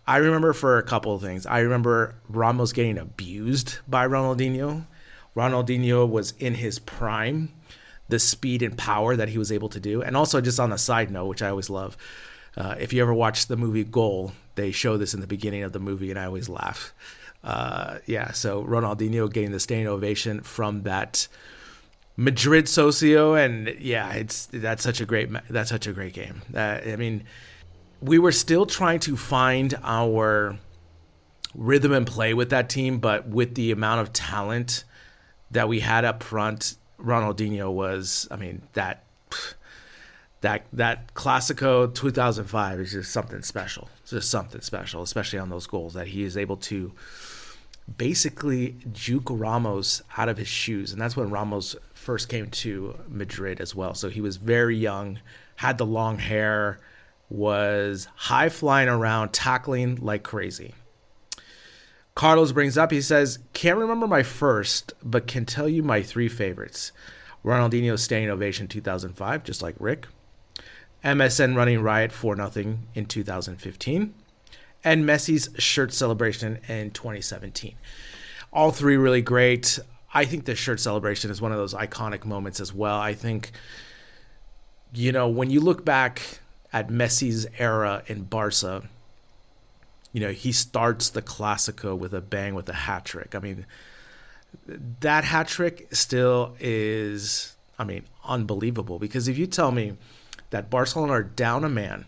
I 0.05 0.17
remember 0.17 0.51
for 0.51 0.79
a 0.79 0.83
couple 0.83 1.15
of 1.15 1.21
things. 1.21 1.45
I 1.45 1.59
remember 1.59 2.15
Ramos 2.27 2.73
getting 2.73 2.97
abused 2.97 3.77
by 3.87 4.05
Ronaldinho. 4.05 4.85
Ronaldinho 5.35 6.09
was 6.09 6.31
in 6.39 6.55
his 6.55 6.79
prime, 6.79 7.53
the 8.09 8.19
speed 8.19 8.61
and 8.61 8.77
power 8.77 9.15
that 9.15 9.29
he 9.29 9.37
was 9.37 9.51
able 9.51 9.69
to 9.69 9.79
do. 9.79 10.01
And 10.01 10.17
also, 10.17 10.41
just 10.41 10.59
on 10.59 10.71
a 10.71 10.77
side 10.77 11.11
note, 11.11 11.27
which 11.27 11.41
I 11.41 11.49
always 11.49 11.69
love, 11.69 11.97
uh, 12.57 12.75
if 12.79 12.91
you 12.91 13.01
ever 13.01 13.13
watch 13.13 13.47
the 13.47 13.57
movie 13.57 13.83
Goal, 13.83 14.33
they 14.55 14.71
show 14.71 14.97
this 14.97 15.13
in 15.13 15.21
the 15.21 15.27
beginning 15.27 15.63
of 15.63 15.71
the 15.71 15.79
movie, 15.79 16.09
and 16.09 16.19
I 16.19 16.25
always 16.25 16.49
laugh. 16.49 16.93
Uh, 17.43 17.99
yeah, 18.05 18.31
so 18.31 18.63
Ronaldinho 18.63 19.31
getting 19.31 19.51
the 19.51 19.59
standing 19.59 19.87
ovation 19.87 20.41
from 20.41 20.83
that 20.83 21.27
Madrid 22.17 22.67
socio, 22.67 23.33
and 23.33 23.75
yeah, 23.79 24.13
it's 24.13 24.47
that's 24.47 24.83
such 24.83 25.01
a 25.01 25.05
great 25.05 25.29
that's 25.49 25.69
such 25.69 25.87
a 25.87 25.93
great 25.93 26.13
game. 26.13 26.41
Uh, 26.53 26.79
I 26.85 26.95
mean, 26.97 27.23
we 28.01 28.19
were 28.19 28.31
still 28.31 28.65
trying 28.65 28.99
to 29.01 29.15
find 29.15 29.77
our 29.81 30.57
rhythm 31.55 31.93
and 31.93 32.05
play 32.05 32.33
with 32.33 32.49
that 32.49 32.69
team, 32.69 32.99
but 32.99 33.27
with 33.27 33.55
the 33.55 33.71
amount 33.71 34.01
of 34.01 34.13
talent 34.13 34.83
that 35.51 35.67
we 35.67 35.79
had 35.81 36.05
up 36.05 36.23
front, 36.23 36.75
Ronaldinho 36.99 37.71
was, 37.71 38.27
I 38.31 38.35
mean, 38.37 38.61
that 38.73 39.03
that 40.41 40.65
that 40.73 41.13
Clásico 41.13 41.93
2005 41.93 42.79
is 42.79 42.91
just 42.91 43.11
something 43.11 43.41
special. 43.43 43.89
It's 44.01 44.11
just 44.11 44.29
something 44.29 44.61
special, 44.61 45.03
especially 45.03 45.39
on 45.39 45.49
those 45.49 45.67
goals 45.67 45.93
that 45.93 46.07
he 46.07 46.23
is 46.23 46.35
able 46.35 46.57
to 46.57 46.91
basically 47.97 48.75
juke 48.91 49.27
Ramos 49.29 50.01
out 50.17 50.29
of 50.29 50.37
his 50.37 50.47
shoes, 50.47 50.91
and 50.91 51.01
that's 51.01 51.15
when 51.15 51.29
Ramos 51.29 51.75
first 51.93 52.29
came 52.29 52.49
to 52.49 52.97
Madrid 53.07 53.61
as 53.61 53.75
well. 53.75 53.93
So 53.93 54.09
he 54.09 54.21
was 54.21 54.37
very 54.37 54.77
young, 54.77 55.19
had 55.57 55.77
the 55.77 55.85
long 55.85 56.17
hair, 56.17 56.79
was 57.29 58.07
high 58.15 58.49
flying 58.49 58.89
around, 58.89 59.33
tackling 59.33 59.97
like 59.97 60.23
crazy. 60.23 60.73
Carlos 62.15 62.51
brings 62.51 62.77
up, 62.77 62.91
he 62.91 63.01
says, 63.01 63.39
Can't 63.53 63.77
remember 63.77 64.07
my 64.07 64.23
first, 64.23 64.93
but 65.03 65.27
can 65.27 65.45
tell 65.45 65.69
you 65.69 65.81
my 65.81 66.01
three 66.01 66.27
favorites. 66.27 66.91
Ronaldinho's 67.43 68.03
standing 68.03 68.29
ovation 68.29 68.67
2005, 68.67 69.43
just 69.43 69.61
like 69.61 69.75
Rick. 69.79 70.07
MSN 71.03 71.55
running 71.55 71.81
riot 71.81 72.11
4 72.11 72.35
0 72.35 72.77
in 72.93 73.05
2015. 73.05 74.13
And 74.83 75.05
Messi's 75.05 75.49
shirt 75.57 75.93
celebration 75.93 76.59
in 76.67 76.91
2017. 76.91 77.75
All 78.53 78.71
three 78.71 78.97
really 78.97 79.21
great. 79.21 79.79
I 80.13 80.25
think 80.25 80.45
the 80.45 80.55
shirt 80.55 80.79
celebration 80.79 81.31
is 81.31 81.41
one 81.41 81.51
of 81.51 81.57
those 81.57 81.73
iconic 81.73 82.25
moments 82.25 82.59
as 82.59 82.73
well. 82.73 82.99
I 82.99 83.13
think, 83.13 83.51
you 84.93 85.11
know, 85.11 85.29
when 85.29 85.49
you 85.49 85.61
look 85.61 85.85
back 85.85 86.21
at 86.73 86.89
Messi's 86.89 87.47
era 87.57 88.03
in 88.07 88.23
Barca, 88.23 88.83
you 90.13 90.19
know, 90.19 90.31
he 90.31 90.51
starts 90.51 91.09
the 91.09 91.21
Clásico 91.21 91.97
with 91.97 92.13
a 92.13 92.21
bang 92.21 92.53
with 92.53 92.67
a 92.69 92.73
hat 92.73 93.05
trick. 93.05 93.35
I 93.35 93.39
mean, 93.39 93.65
that 94.99 95.23
hat 95.23 95.47
trick 95.47 95.87
still 95.91 96.55
is, 96.59 97.55
I 97.79 97.83
mean, 97.83 98.03
unbelievable. 98.23 98.99
Because 98.99 99.27
if 99.27 99.37
you 99.37 99.47
tell 99.47 99.71
me 99.71 99.93
that 100.49 100.69
Barcelona 100.69 101.13
are 101.13 101.23
down 101.23 101.63
a 101.63 101.69
man 101.69 102.05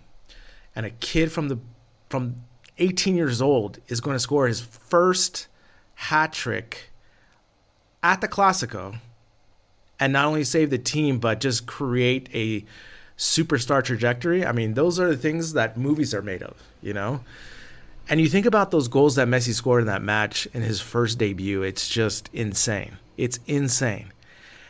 and 0.75 0.85
a 0.85 0.89
kid 0.91 1.31
from 1.31 1.49
the 1.49 1.59
from 2.09 2.35
18 2.77 3.15
years 3.15 3.41
old 3.41 3.79
is 3.87 3.99
going 3.99 4.15
to 4.15 4.19
score 4.19 4.47
his 4.47 4.61
first 4.61 5.47
hat 5.95 6.33
trick 6.33 6.91
at 8.03 8.21
the 8.21 8.27
Clásico 8.27 8.99
and 9.99 10.13
not 10.13 10.25
only 10.25 10.43
save 10.43 10.69
the 10.69 10.77
team 10.77 11.17
but 11.17 11.39
just 11.39 11.65
create 11.65 12.29
a 12.33 12.65
superstar 13.17 13.83
trajectory. 13.83 14.45
I 14.45 14.51
mean, 14.51 14.73
those 14.73 14.99
are 14.99 15.07
the 15.07 15.17
things 15.17 15.53
that 15.53 15.77
movies 15.77 16.13
are 16.13 16.21
made 16.21 16.43
of, 16.43 16.61
you 16.81 16.93
know? 16.93 17.21
And 18.09 18.19
you 18.19 18.27
think 18.27 18.45
about 18.45 18.71
those 18.71 18.87
goals 18.87 19.15
that 19.15 19.27
Messi 19.27 19.53
scored 19.53 19.81
in 19.81 19.87
that 19.87 20.01
match 20.01 20.47
in 20.53 20.61
his 20.61 20.81
first 20.81 21.17
debut, 21.17 21.63
it's 21.63 21.87
just 21.87 22.29
insane. 22.33 22.97
It's 23.17 23.39
insane. 23.47 24.11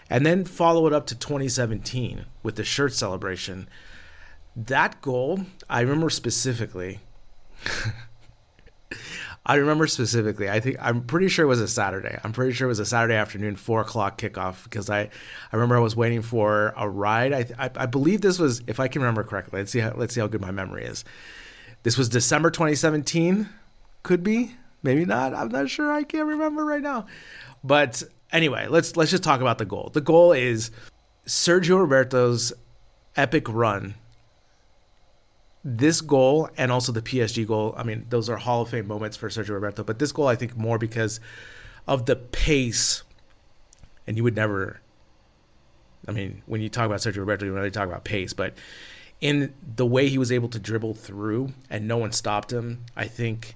And 0.09 0.25
then 0.25 0.45
follow 0.45 0.85
it 0.85 0.93
up 0.93 1.07
to 1.07 1.15
2017 1.15 2.25
with 2.43 2.55
the 2.55 2.63
shirt 2.63 2.93
celebration. 2.93 3.67
That 4.55 5.01
goal, 5.01 5.41
I 5.69 5.81
remember 5.81 6.09
specifically. 6.09 6.99
I 9.45 9.55
remember 9.55 9.87
specifically. 9.87 10.49
I 10.49 10.59
think 10.59 10.77
I'm 10.79 11.03
pretty 11.03 11.27
sure 11.27 11.43
it 11.43 11.49
was 11.49 11.59
a 11.59 11.67
Saturday. 11.67 12.17
I'm 12.23 12.31
pretty 12.31 12.53
sure 12.53 12.67
it 12.67 12.69
was 12.69 12.79
a 12.79 12.85
Saturday 12.85 13.15
afternoon, 13.15 13.55
four 13.57 13.81
o'clock 13.81 14.17
kickoff 14.17 14.63
because 14.63 14.89
I, 14.89 15.01
I 15.01 15.09
remember 15.51 15.75
I 15.75 15.79
was 15.79 15.95
waiting 15.95 16.21
for 16.21 16.73
a 16.77 16.87
ride. 16.87 17.33
I, 17.33 17.45
I, 17.57 17.69
I 17.75 17.85
believe 17.87 18.21
this 18.21 18.39
was, 18.39 18.61
if 18.67 18.79
I 18.79 18.87
can 18.87 19.01
remember 19.01 19.23
correctly. 19.23 19.59
Let's 19.59 19.71
see 19.71 19.79
how 19.79 19.93
let's 19.97 20.13
see 20.13 20.21
how 20.21 20.27
good 20.27 20.39
my 20.39 20.51
memory 20.51 20.85
is. 20.85 21.03
This 21.83 21.97
was 21.97 22.09
December 22.09 22.49
2017. 22.49 23.49
Could 24.01 24.23
be, 24.23 24.55
maybe 24.81 25.05
not. 25.05 25.33
I'm 25.33 25.49
not 25.49 25.69
sure. 25.69 25.91
I 25.91 26.03
can't 26.03 26.27
remember 26.27 26.65
right 26.65 26.81
now. 26.81 27.05
But 27.63 28.03
anyway, 28.31 28.67
let's 28.67 28.97
let's 28.97 29.11
just 29.11 29.23
talk 29.23 29.41
about 29.41 29.57
the 29.57 29.65
goal. 29.65 29.91
The 29.93 30.01
goal 30.01 30.31
is 30.33 30.71
Sergio 31.25 31.79
Roberto's 31.79 32.51
epic 33.15 33.47
run. 33.47 33.95
This 35.63 36.01
goal 36.01 36.49
and 36.57 36.71
also 36.71 36.91
the 36.91 37.01
PSG 37.01 37.47
goal, 37.47 37.73
I 37.77 37.83
mean, 37.83 38.05
those 38.09 38.29
are 38.29 38.35
Hall 38.35 38.63
of 38.63 38.69
Fame 38.69 38.85
moments 38.85 39.15
for 39.15 39.29
Sergio 39.29 39.51
Roberto, 39.51 39.83
but 39.83 39.97
this 39.99 40.11
goal 40.11 40.27
I 40.27 40.35
think 40.35 40.57
more 40.57 40.77
because 40.77 41.21
of 41.87 42.05
the 42.05 42.17
pace 42.17 43.03
and 44.05 44.17
you 44.17 44.23
would 44.23 44.35
never 44.35 44.81
I 46.05 46.11
mean, 46.11 46.41
when 46.45 46.59
you 46.59 46.67
talk 46.67 46.85
about 46.85 46.99
Sergio 46.99 47.17
Roberto, 47.17 47.45
you 47.45 47.53
really 47.53 47.71
talk 47.71 47.87
about 47.87 48.03
pace, 48.03 48.33
but 48.33 48.53
in 49.23 49.53
the 49.77 49.85
way 49.85 50.09
he 50.09 50.17
was 50.17 50.33
able 50.33 50.49
to 50.49 50.59
dribble 50.59 50.93
through 50.95 51.53
and 51.69 51.87
no 51.87 51.95
one 51.95 52.11
stopped 52.11 52.51
him, 52.51 52.85
I 52.93 53.07
think 53.07 53.55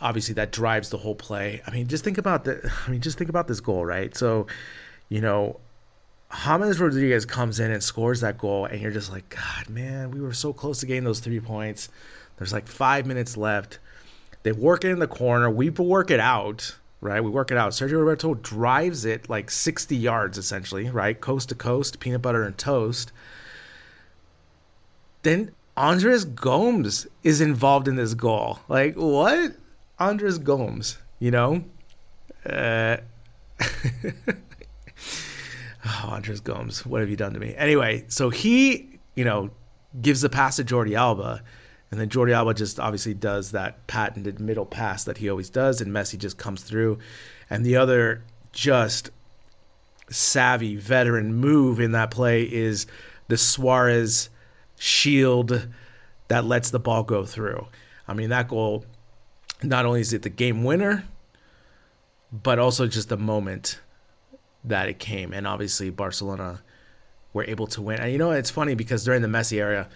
obviously 0.00 0.34
that 0.34 0.52
drives 0.52 0.90
the 0.90 0.98
whole 0.98 1.16
play. 1.16 1.60
I 1.66 1.72
mean, 1.72 1.88
just 1.88 2.04
think 2.04 2.18
about 2.18 2.44
the 2.44 2.72
I 2.86 2.90
mean, 2.90 3.00
just 3.00 3.18
think 3.18 3.28
about 3.28 3.48
this 3.48 3.58
goal, 3.58 3.84
right? 3.84 4.16
So, 4.16 4.46
you 5.08 5.20
know, 5.20 5.58
James 6.32 6.78
Rodriguez 6.78 7.26
comes 7.26 7.58
in 7.58 7.72
and 7.72 7.82
scores 7.82 8.20
that 8.20 8.38
goal, 8.38 8.64
and 8.66 8.80
you're 8.80 8.92
just 8.92 9.10
like, 9.10 9.28
God, 9.28 9.68
man, 9.68 10.12
we 10.12 10.20
were 10.20 10.32
so 10.32 10.52
close 10.52 10.78
to 10.80 10.86
getting 10.86 11.02
those 11.02 11.18
three 11.18 11.40
points. 11.40 11.88
There's 12.38 12.52
like 12.52 12.68
five 12.68 13.06
minutes 13.06 13.36
left. 13.36 13.80
They 14.44 14.52
work 14.52 14.84
it 14.84 14.90
in 14.90 15.00
the 15.00 15.08
corner. 15.08 15.50
We 15.50 15.68
work 15.68 16.12
it 16.12 16.20
out, 16.20 16.76
right? 17.00 17.22
We 17.22 17.30
work 17.30 17.50
it 17.50 17.56
out. 17.56 17.72
Sergio 17.72 17.98
Roberto 17.98 18.34
drives 18.34 19.04
it 19.04 19.28
like 19.28 19.50
60 19.50 19.96
yards, 19.96 20.38
essentially, 20.38 20.88
right? 20.90 21.20
Coast 21.20 21.48
to 21.48 21.56
coast, 21.56 21.98
peanut 21.98 22.22
butter 22.22 22.44
and 22.44 22.56
toast. 22.56 23.10
Then 25.22 25.52
Andres 25.76 26.24
Gomes 26.24 27.06
is 27.22 27.40
involved 27.40 27.88
in 27.88 27.96
this 27.96 28.14
goal. 28.14 28.60
Like 28.68 28.94
what? 28.94 29.52
Andres 29.98 30.38
Gomes, 30.38 30.98
you 31.18 31.30
know? 31.30 31.64
Uh, 32.44 32.96
oh, 35.84 36.08
Andres 36.08 36.40
Gomes, 36.40 36.84
what 36.84 37.00
have 37.00 37.08
you 37.08 37.16
done 37.16 37.32
to 37.34 37.40
me? 37.40 37.54
Anyway, 37.56 38.04
so 38.08 38.30
he, 38.30 38.98
you 39.14 39.24
know, 39.24 39.50
gives 40.00 40.20
the 40.22 40.28
pass 40.28 40.56
to 40.56 40.64
Jordi 40.64 40.96
Alba, 40.96 41.42
and 41.90 42.00
then 42.00 42.08
Jordi 42.08 42.32
Alba 42.32 42.54
just 42.54 42.80
obviously 42.80 43.14
does 43.14 43.52
that 43.52 43.86
patented 43.86 44.40
middle 44.40 44.66
pass 44.66 45.04
that 45.04 45.18
he 45.18 45.30
always 45.30 45.50
does, 45.50 45.80
and 45.80 45.92
Messi 45.92 46.18
just 46.18 46.38
comes 46.38 46.62
through, 46.62 46.98
and 47.48 47.64
the 47.64 47.76
other 47.76 48.24
just 48.52 49.10
savvy 50.10 50.76
veteran 50.76 51.34
move 51.34 51.80
in 51.80 51.92
that 51.92 52.10
play 52.10 52.42
is 52.42 52.86
the 53.28 53.36
Suarez 53.36 54.28
shield 54.82 55.68
that 56.26 56.44
lets 56.44 56.70
the 56.70 56.78
ball 56.80 57.04
go 57.04 57.24
through. 57.24 57.68
I 58.08 58.14
mean, 58.14 58.30
that 58.30 58.48
goal, 58.48 58.84
not 59.62 59.86
only 59.86 60.00
is 60.00 60.12
it 60.12 60.22
the 60.22 60.28
game 60.28 60.64
winner, 60.64 61.04
but 62.32 62.58
also 62.58 62.88
just 62.88 63.08
the 63.08 63.16
moment 63.16 63.78
that 64.64 64.88
it 64.88 64.98
came. 64.98 65.32
And 65.32 65.46
obviously, 65.46 65.90
Barcelona 65.90 66.62
were 67.32 67.44
able 67.44 67.68
to 67.68 67.80
win. 67.80 68.00
And 68.00 68.10
you 68.10 68.18
know, 68.18 68.32
it's 68.32 68.50
funny 68.50 68.74
because 68.74 69.04
during 69.04 69.22
the 69.22 69.28
Messi 69.28 69.58
era, 69.58 69.88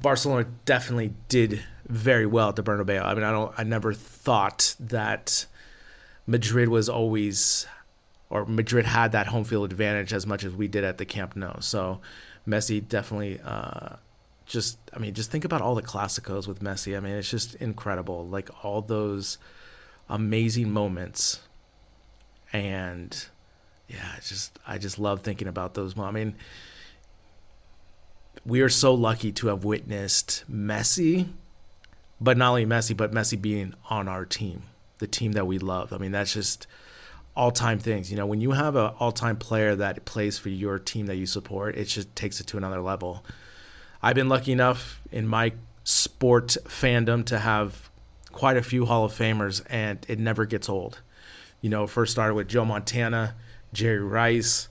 Barcelona 0.00 0.48
definitely 0.64 1.14
did 1.28 1.62
very 1.86 2.26
well 2.26 2.48
at 2.48 2.56
the 2.56 2.64
Bernabeu. 2.64 3.04
I 3.04 3.14
mean, 3.14 3.22
I 3.22 3.30
don't, 3.30 3.54
I 3.56 3.62
never 3.62 3.92
thought 3.92 4.74
that 4.80 5.46
Madrid 6.26 6.68
was 6.68 6.88
always, 6.88 7.68
or 8.28 8.44
Madrid 8.44 8.86
had 8.86 9.12
that 9.12 9.28
home 9.28 9.44
field 9.44 9.70
advantage 9.70 10.12
as 10.12 10.26
much 10.26 10.42
as 10.42 10.52
we 10.52 10.66
did 10.66 10.82
at 10.82 10.98
the 10.98 11.04
Camp 11.04 11.36
Nou. 11.36 11.60
So 11.60 12.00
Messi 12.46 12.86
definitely, 12.86 13.40
uh, 13.44 13.96
just, 14.46 14.78
I 14.94 14.98
mean, 14.98 15.14
just 15.14 15.30
think 15.30 15.44
about 15.44 15.60
all 15.60 15.74
the 15.74 15.82
Clásicos 15.82 16.46
with 16.46 16.60
Messi. 16.60 16.96
I 16.96 17.00
mean, 17.00 17.14
it's 17.14 17.30
just 17.30 17.56
incredible. 17.56 18.26
Like 18.26 18.48
all 18.64 18.82
those 18.82 19.38
amazing 20.08 20.70
moments. 20.70 21.40
And 22.52 23.26
yeah, 23.88 24.14
just, 24.24 24.58
I 24.66 24.78
just 24.78 24.98
love 24.98 25.22
thinking 25.22 25.48
about 25.48 25.74
those 25.74 25.96
moments. 25.96 26.16
I 26.16 26.24
mean, 26.24 26.34
we 28.44 28.60
are 28.60 28.68
so 28.68 28.94
lucky 28.94 29.32
to 29.32 29.48
have 29.48 29.64
witnessed 29.64 30.44
Messi, 30.50 31.28
but 32.20 32.36
not 32.36 32.50
only 32.50 32.66
Messi, 32.66 32.96
but 32.96 33.12
Messi 33.12 33.40
being 33.40 33.74
on 33.90 34.06
our 34.06 34.24
team, 34.24 34.62
the 34.98 35.08
team 35.08 35.32
that 35.32 35.46
we 35.46 35.58
love. 35.58 35.92
I 35.92 35.98
mean, 35.98 36.12
that's 36.12 36.32
just 36.32 36.68
all 37.36 37.50
time 37.50 37.78
things. 37.78 38.10
You 38.10 38.16
know, 38.16 38.26
when 38.26 38.40
you 38.40 38.52
have 38.52 38.76
an 38.76 38.92
all 38.98 39.12
time 39.12 39.36
player 39.36 39.76
that 39.76 40.04
plays 40.04 40.38
for 40.38 40.48
your 40.48 40.78
team 40.78 41.06
that 41.06 41.16
you 41.16 41.26
support, 41.26 41.76
it 41.76 41.84
just 41.84 42.14
takes 42.16 42.40
it 42.40 42.46
to 42.48 42.56
another 42.56 42.80
level. 42.80 43.24
I've 44.02 44.14
been 44.14 44.28
lucky 44.28 44.52
enough 44.52 45.00
in 45.12 45.26
my 45.26 45.52
sport 45.84 46.56
fandom 46.64 47.24
to 47.26 47.38
have 47.38 47.90
quite 48.32 48.56
a 48.56 48.62
few 48.62 48.86
Hall 48.86 49.04
of 49.04 49.12
Famers, 49.12 49.62
and 49.68 50.04
it 50.08 50.18
never 50.18 50.46
gets 50.46 50.68
old. 50.68 51.00
You 51.60 51.70
know, 51.70 51.86
first 51.86 52.12
started 52.12 52.34
with 52.34 52.48
Joe 52.48 52.64
Montana, 52.64 53.34
Jerry 53.72 54.00
Rice. 54.00 54.68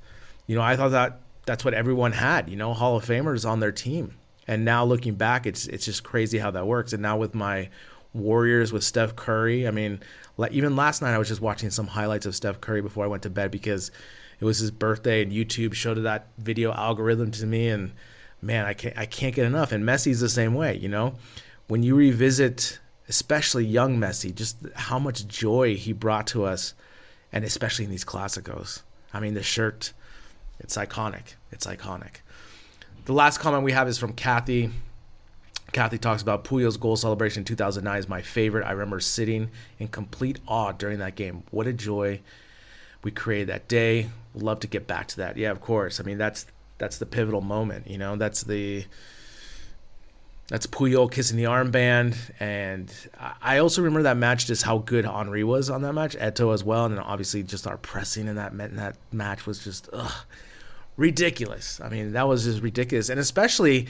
You 0.47 0.55
know, 0.55 0.61
I 0.61 0.75
thought 0.75 0.89
that 0.89 1.19
that's 1.45 1.63
what 1.63 1.73
everyone 1.73 2.11
had, 2.11 2.49
you 2.49 2.55
know, 2.55 2.73
Hall 2.73 2.97
of 2.97 3.05
Famers 3.05 3.47
on 3.47 3.59
their 3.59 3.71
team. 3.71 4.15
And 4.47 4.63
now 4.63 4.85
looking 4.85 5.15
back, 5.15 5.45
it's 5.45 5.67
it's 5.67 5.85
just 5.85 6.03
crazy 6.03 6.37
how 6.37 6.51
that 6.51 6.67
works. 6.67 6.93
And 6.93 7.01
now 7.01 7.17
with 7.17 7.33
my 7.33 7.69
Warriors 8.15 8.73
with 8.73 8.83
Steph 8.83 9.15
Curry, 9.15 9.67
I 9.67 9.71
mean, 9.71 9.99
even 10.51 10.75
last 10.75 11.01
night 11.01 11.13
I 11.13 11.17
was 11.17 11.27
just 11.27 11.41
watching 11.41 11.69
some 11.69 11.87
highlights 11.87 12.25
of 12.25 12.35
Steph 12.35 12.61
Curry 12.61 12.81
before 12.81 13.03
I 13.03 13.07
went 13.07 13.23
to 13.23 13.29
bed 13.29 13.51
because 13.51 13.91
it 14.39 14.45
was 14.45 14.59
his 14.59 14.71
birthday 14.71 15.21
and 15.21 15.31
YouTube 15.31 15.73
showed 15.73 15.95
that 15.95 16.27
video 16.37 16.71
algorithm 16.73 17.31
to 17.31 17.45
me 17.45 17.69
and 17.69 17.91
man, 18.41 18.65
I 18.65 18.73
can't 18.73 18.97
I 18.97 19.05
can't 19.05 19.35
get 19.35 19.45
enough. 19.45 19.71
And 19.71 19.83
Messi's 19.83 20.19
the 20.19 20.29
same 20.29 20.53
way, 20.53 20.77
you 20.77 20.89
know. 20.89 21.15
When 21.67 21.83
you 21.83 21.95
revisit 21.95 22.79
especially 23.07 23.65
young 23.65 23.97
Messi, 23.97 24.33
just 24.33 24.57
how 24.75 24.99
much 24.99 25.27
joy 25.27 25.75
he 25.75 25.93
brought 25.93 26.27
to 26.27 26.43
us 26.43 26.73
and 27.31 27.43
especially 27.43 27.85
in 27.85 27.91
these 27.91 28.05
Clásicos. 28.05 28.81
I 29.13 29.19
mean, 29.19 29.33
the 29.33 29.43
shirt 29.43 29.93
it's 30.59 30.77
iconic. 30.77 31.35
It's 31.51 31.67
iconic. 31.67 32.17
The 33.05 33.13
last 33.13 33.39
comment 33.39 33.63
we 33.63 33.73
have 33.73 33.87
is 33.87 33.97
from 33.97 34.13
Kathy. 34.13 34.71
Kathy 35.75 35.97
talks 35.97 36.21
about 36.21 36.45
Puyol's 36.45 36.77
goal 36.77 36.95
celebration 36.95 37.41
in 37.41 37.45
2009 37.45 37.99
is 37.99 38.07
my 38.07 38.21
favorite. 38.21 38.63
I 38.63 38.71
remember 38.71 39.01
sitting 39.01 39.49
in 39.77 39.89
complete 39.89 40.39
awe 40.47 40.71
during 40.71 40.99
that 40.99 41.15
game. 41.15 41.43
What 41.51 41.67
a 41.67 41.73
joy 41.73 42.21
we 43.03 43.11
created 43.11 43.49
that 43.49 43.67
day. 43.67 44.07
Love 44.33 44.61
to 44.61 44.67
get 44.67 44.87
back 44.87 45.09
to 45.09 45.17
that. 45.17 45.35
Yeah, 45.35 45.51
of 45.51 45.59
course. 45.59 45.99
I 45.99 46.03
mean, 46.03 46.17
that's 46.17 46.45
that's 46.77 46.97
the 46.97 47.05
pivotal 47.05 47.41
moment. 47.41 47.87
You 47.89 47.97
know, 47.97 48.15
that's 48.15 48.43
the 48.43 48.85
that's 50.47 50.65
Puyol 50.65 51.11
kissing 51.11 51.35
the 51.35 51.43
armband, 51.43 52.15
and 52.39 52.89
I 53.41 53.57
also 53.57 53.81
remember 53.81 54.03
that 54.03 54.15
match 54.15 54.47
just 54.47 54.63
how 54.63 54.77
good 54.77 55.03
Henry 55.03 55.43
was 55.43 55.69
on 55.69 55.81
that 55.81 55.91
match, 55.91 56.15
Eto'o 56.15 56.53
as 56.53 56.63
well, 56.63 56.85
and 56.85 56.97
obviously 56.97 57.43
just 57.43 57.67
our 57.67 57.77
pressing 57.77 58.29
in 58.29 58.35
that 58.35 58.53
in 58.53 58.77
that 58.77 58.95
match 59.11 59.45
was 59.45 59.61
just 59.61 59.89
ugh, 59.91 60.13
ridiculous. 60.95 61.81
I 61.81 61.89
mean, 61.89 62.13
that 62.13 62.29
was 62.29 62.45
just 62.45 62.61
ridiculous, 62.61 63.09
and 63.09 63.19
especially 63.19 63.87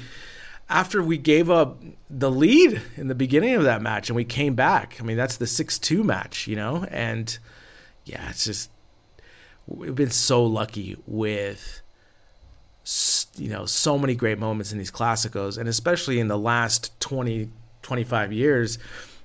after 0.69 1.03
we 1.03 1.17
gave 1.17 1.49
up 1.49 1.81
the 2.09 2.31
lead 2.31 2.81
in 2.97 3.07
the 3.07 3.15
beginning 3.15 3.55
of 3.55 3.63
that 3.63 3.81
match 3.81 4.09
and 4.09 4.15
we 4.15 4.25
came 4.25 4.55
back. 4.55 4.97
I 4.99 5.03
mean, 5.03 5.17
that's 5.17 5.37
the 5.37 5.47
six-two 5.47 6.03
match, 6.03 6.47
you 6.47 6.55
know, 6.55 6.85
and 6.89 7.37
yeah, 8.05 8.29
it's 8.29 8.45
just 8.45 8.71
we've 9.67 9.95
been 9.95 10.11
so 10.11 10.43
lucky 10.43 10.95
with 11.07 11.81
you 13.37 13.49
know 13.49 13.65
so 13.65 13.97
many 13.97 14.13
great 14.13 14.37
moments 14.37 14.71
in 14.71 14.77
these 14.77 14.91
clásicos 14.91 15.57
and 15.57 15.67
especially 15.67 16.19
in 16.19 16.27
the 16.27 16.37
last 16.37 16.97
20 16.99 17.49
25 17.81 18.31
years 18.31 18.77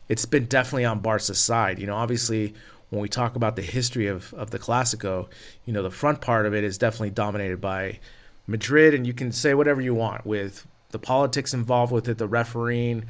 it's 0.09 0.24
been 0.24 0.46
definitely 0.46 0.87
on 0.87 0.98
Barca's 0.98 1.38
side 1.38 1.79
you 1.79 1.87
know 1.87 1.94
obviously 1.94 2.55
when 2.90 3.00
we 3.00 3.09
talk 3.09 3.37
about 3.37 3.57
the 3.57 3.62
history 3.62 4.09
of, 4.09 4.35
of 4.35 4.50
the 4.50 4.59
Clásico, 4.59 5.29
you 5.64 5.72
know, 5.72 5.83
the 5.83 5.90
front 5.90 6.20
part 6.20 6.44
of 6.44 6.55
it 6.55 6.64
is 6.64 6.76
definitely 6.76 7.11
dominated 7.11 7.61
by 7.61 7.98
Madrid, 8.46 8.94
and 8.94 9.07
you 9.07 9.14
can 9.14 9.33
say 9.33 9.55
whatever 9.55 9.81
you 9.81 9.94
want 9.94 10.26
with 10.26 10.66
the 10.90 10.98
politics 10.98 11.55
involved 11.55 11.92
with 11.92 12.09
it, 12.09 12.18
the 12.18 12.26
refereeing, 12.26 13.05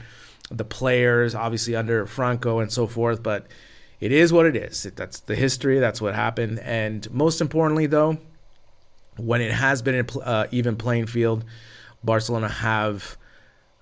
the 0.50 0.64
players, 0.64 1.34
obviously 1.34 1.76
under 1.76 2.06
Franco 2.06 2.58
and 2.58 2.72
so 2.72 2.86
forth, 2.86 3.22
but 3.22 3.46
it 4.00 4.12
is 4.12 4.32
what 4.32 4.46
it 4.46 4.56
is. 4.56 4.82
That's 4.96 5.20
the 5.20 5.36
history, 5.36 5.78
that's 5.78 6.00
what 6.00 6.14
happened. 6.14 6.58
And 6.60 7.10
most 7.12 7.40
importantly, 7.40 7.86
though, 7.86 8.18
when 9.16 9.40
it 9.40 9.52
has 9.52 9.82
been 9.82 9.94
an 9.94 10.06
uh, 10.22 10.46
even 10.50 10.76
playing 10.76 11.06
field, 11.06 11.44
Barcelona 12.02 12.48
have 12.48 13.16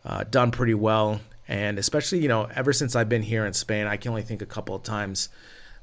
uh, 0.04 0.24
done 0.24 0.50
pretty 0.50 0.74
well. 0.74 1.20
And 1.46 1.78
especially, 1.78 2.18
you 2.18 2.28
know, 2.28 2.48
ever 2.54 2.72
since 2.72 2.94
I've 2.94 3.08
been 3.08 3.22
here 3.22 3.46
in 3.46 3.54
Spain, 3.54 3.86
I 3.86 3.96
can 3.96 4.10
only 4.10 4.22
think 4.22 4.42
a 4.42 4.46
couple 4.46 4.74
of 4.74 4.82
times 4.82 5.28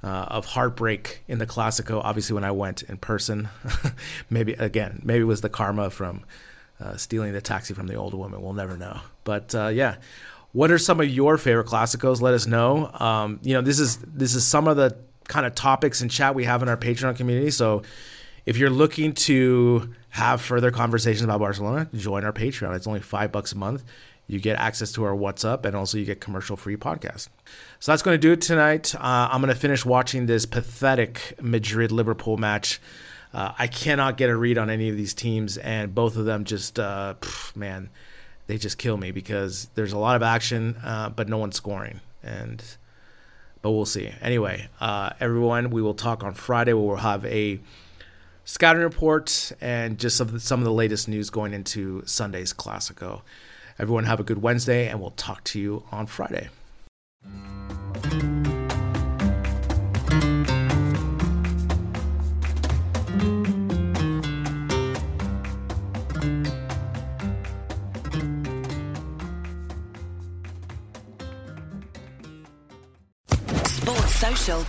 uh, 0.04 0.26
of 0.28 0.46
heartbreak 0.46 1.24
in 1.28 1.40
the 1.40 1.48
Clásico. 1.48 2.02
Obviously, 2.04 2.36
when 2.36 2.44
I 2.44 2.52
went 2.52 2.84
in 2.84 2.98
person, 2.98 3.50
maybe 4.30 4.54
again, 4.54 5.02
maybe 5.04 5.22
it 5.22 5.28
was 5.28 5.42
the 5.42 5.50
karma 5.50 5.90
from 5.90 6.24
uh, 6.80 6.98
stealing 6.98 7.34
the 7.34 7.42
taxi 7.42 7.74
from 7.74 7.88
the 7.88 7.96
old 7.96 8.14
woman. 8.14 8.42
We'll 8.42 8.54
never 8.54 8.78
know. 8.78 9.00
But 9.24 9.54
uh, 9.56 9.68
yeah, 9.68 9.96
what 10.52 10.72
are 10.72 10.78
some 10.78 11.00
of 11.00 11.10
your 11.10 11.38
favorite 11.38 11.68
Clásicos? 11.68 12.22
Let 12.22 12.34
us 12.34 12.48
know. 12.48 12.90
Um, 12.94 13.40
you 13.44 13.54
know, 13.54 13.62
this 13.62 13.80
is 13.80 13.98
this 13.98 14.36
is 14.36 14.46
some 14.46 14.68
of 14.68 14.78
the 14.78 14.96
kind 15.28 15.46
of 15.46 15.56
topics 15.56 16.02
and 16.02 16.10
chat 16.10 16.36
we 16.36 16.46
have 16.46 16.62
in 16.62 16.70
our 16.70 16.78
Patreon 16.78 17.16
community. 17.16 17.52
So 17.52 17.84
if 18.46 18.58
you're 18.58 18.70
looking 18.70 19.14
to 19.14 19.94
have 20.10 20.42
further 20.42 20.72
conversations 20.72 21.24
about 21.24 21.40
Barcelona, 21.40 21.90
join 21.96 22.24
our 22.24 22.32
Patreon. 22.32 22.76
It's 22.76 22.88
only 22.88 23.02
five 23.02 23.32
bucks 23.32 23.54
a 23.54 23.58
month. 23.58 23.84
You 24.28 24.40
get 24.40 24.58
access 24.58 24.92
to 24.94 25.04
our 25.04 25.14
WhatsApp, 25.14 25.66
and 25.66 25.76
also 25.76 25.98
you 25.98 26.06
get 26.06 26.20
commercial 26.20 26.56
free 26.56 26.78
podcast. 26.78 27.30
So 27.80 27.92
that's 27.92 28.02
going 28.02 28.16
to 28.16 28.22
do 28.22 28.32
it 28.32 28.42
tonight. 28.42 28.96
Uh, 28.96 29.30
I'm 29.32 29.42
going 29.42 29.54
to 29.54 29.60
finish 29.60 29.86
watching 29.86 30.26
this 30.26 30.46
pathetic 30.46 31.36
Madrid 31.42 31.92
Liverpool 31.92 32.38
match. 32.38 32.82
Uh, 33.36 33.52
I 33.60 33.68
cannot 33.68 34.16
get 34.16 34.30
a 34.30 34.36
read 34.36 34.58
on 34.58 34.70
any 34.70 34.88
of 34.88 34.96
these 34.96 35.14
teams, 35.14 35.58
and 35.58 35.94
both 35.94 36.16
of 36.16 36.24
them 36.24 36.46
just, 36.46 36.80
uh, 36.80 37.16
pff, 37.20 37.54
man, 37.54 37.90
they 38.48 38.58
just 38.58 38.78
kill 38.78 38.96
me 38.96 39.12
because 39.12 39.68
there's 39.76 39.92
a 39.92 39.98
lot 39.98 40.16
of 40.16 40.24
action, 40.24 40.78
uh, 40.82 41.10
but 41.10 41.28
no 41.28 41.38
one's 41.38 41.58
scoring. 41.58 42.00
And 42.24 42.64
but 43.62 43.72
we'll 43.72 43.86
see. 43.86 44.10
Anyway, 44.22 44.70
uh, 44.80 45.10
everyone, 45.20 45.70
we 45.70 45.82
will 45.82 45.96
talk 45.96 46.24
on 46.24 46.34
Friday. 46.34 46.72
Where 46.72 46.86
we'll 46.86 46.96
have 46.98 47.26
a 47.26 47.60
scouting 48.46 48.84
report 48.84 49.52
and 49.60 49.98
just 49.98 50.16
some 50.16 50.28
of, 50.28 50.34
the, 50.34 50.40
some 50.40 50.62
of 50.62 50.66
the 50.66 50.72
latest 50.72 51.10
news 51.10 51.30
going 51.30 51.54
into 51.54 52.04
Sunday's 52.06 52.54
Clásico. 52.54 53.24
Everyone 53.78 54.06
have 54.06 54.22
a 54.22 54.24
good 54.24 54.42
Wednesday, 54.42 54.88
and 54.88 55.02
we'll 55.02 55.12
talk 55.12 55.44
to 55.46 55.60
you 55.60 55.84
on 55.92 56.06
Friday. 56.06 56.48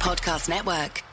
Podcast 0.06 0.48
Network. 0.48 1.05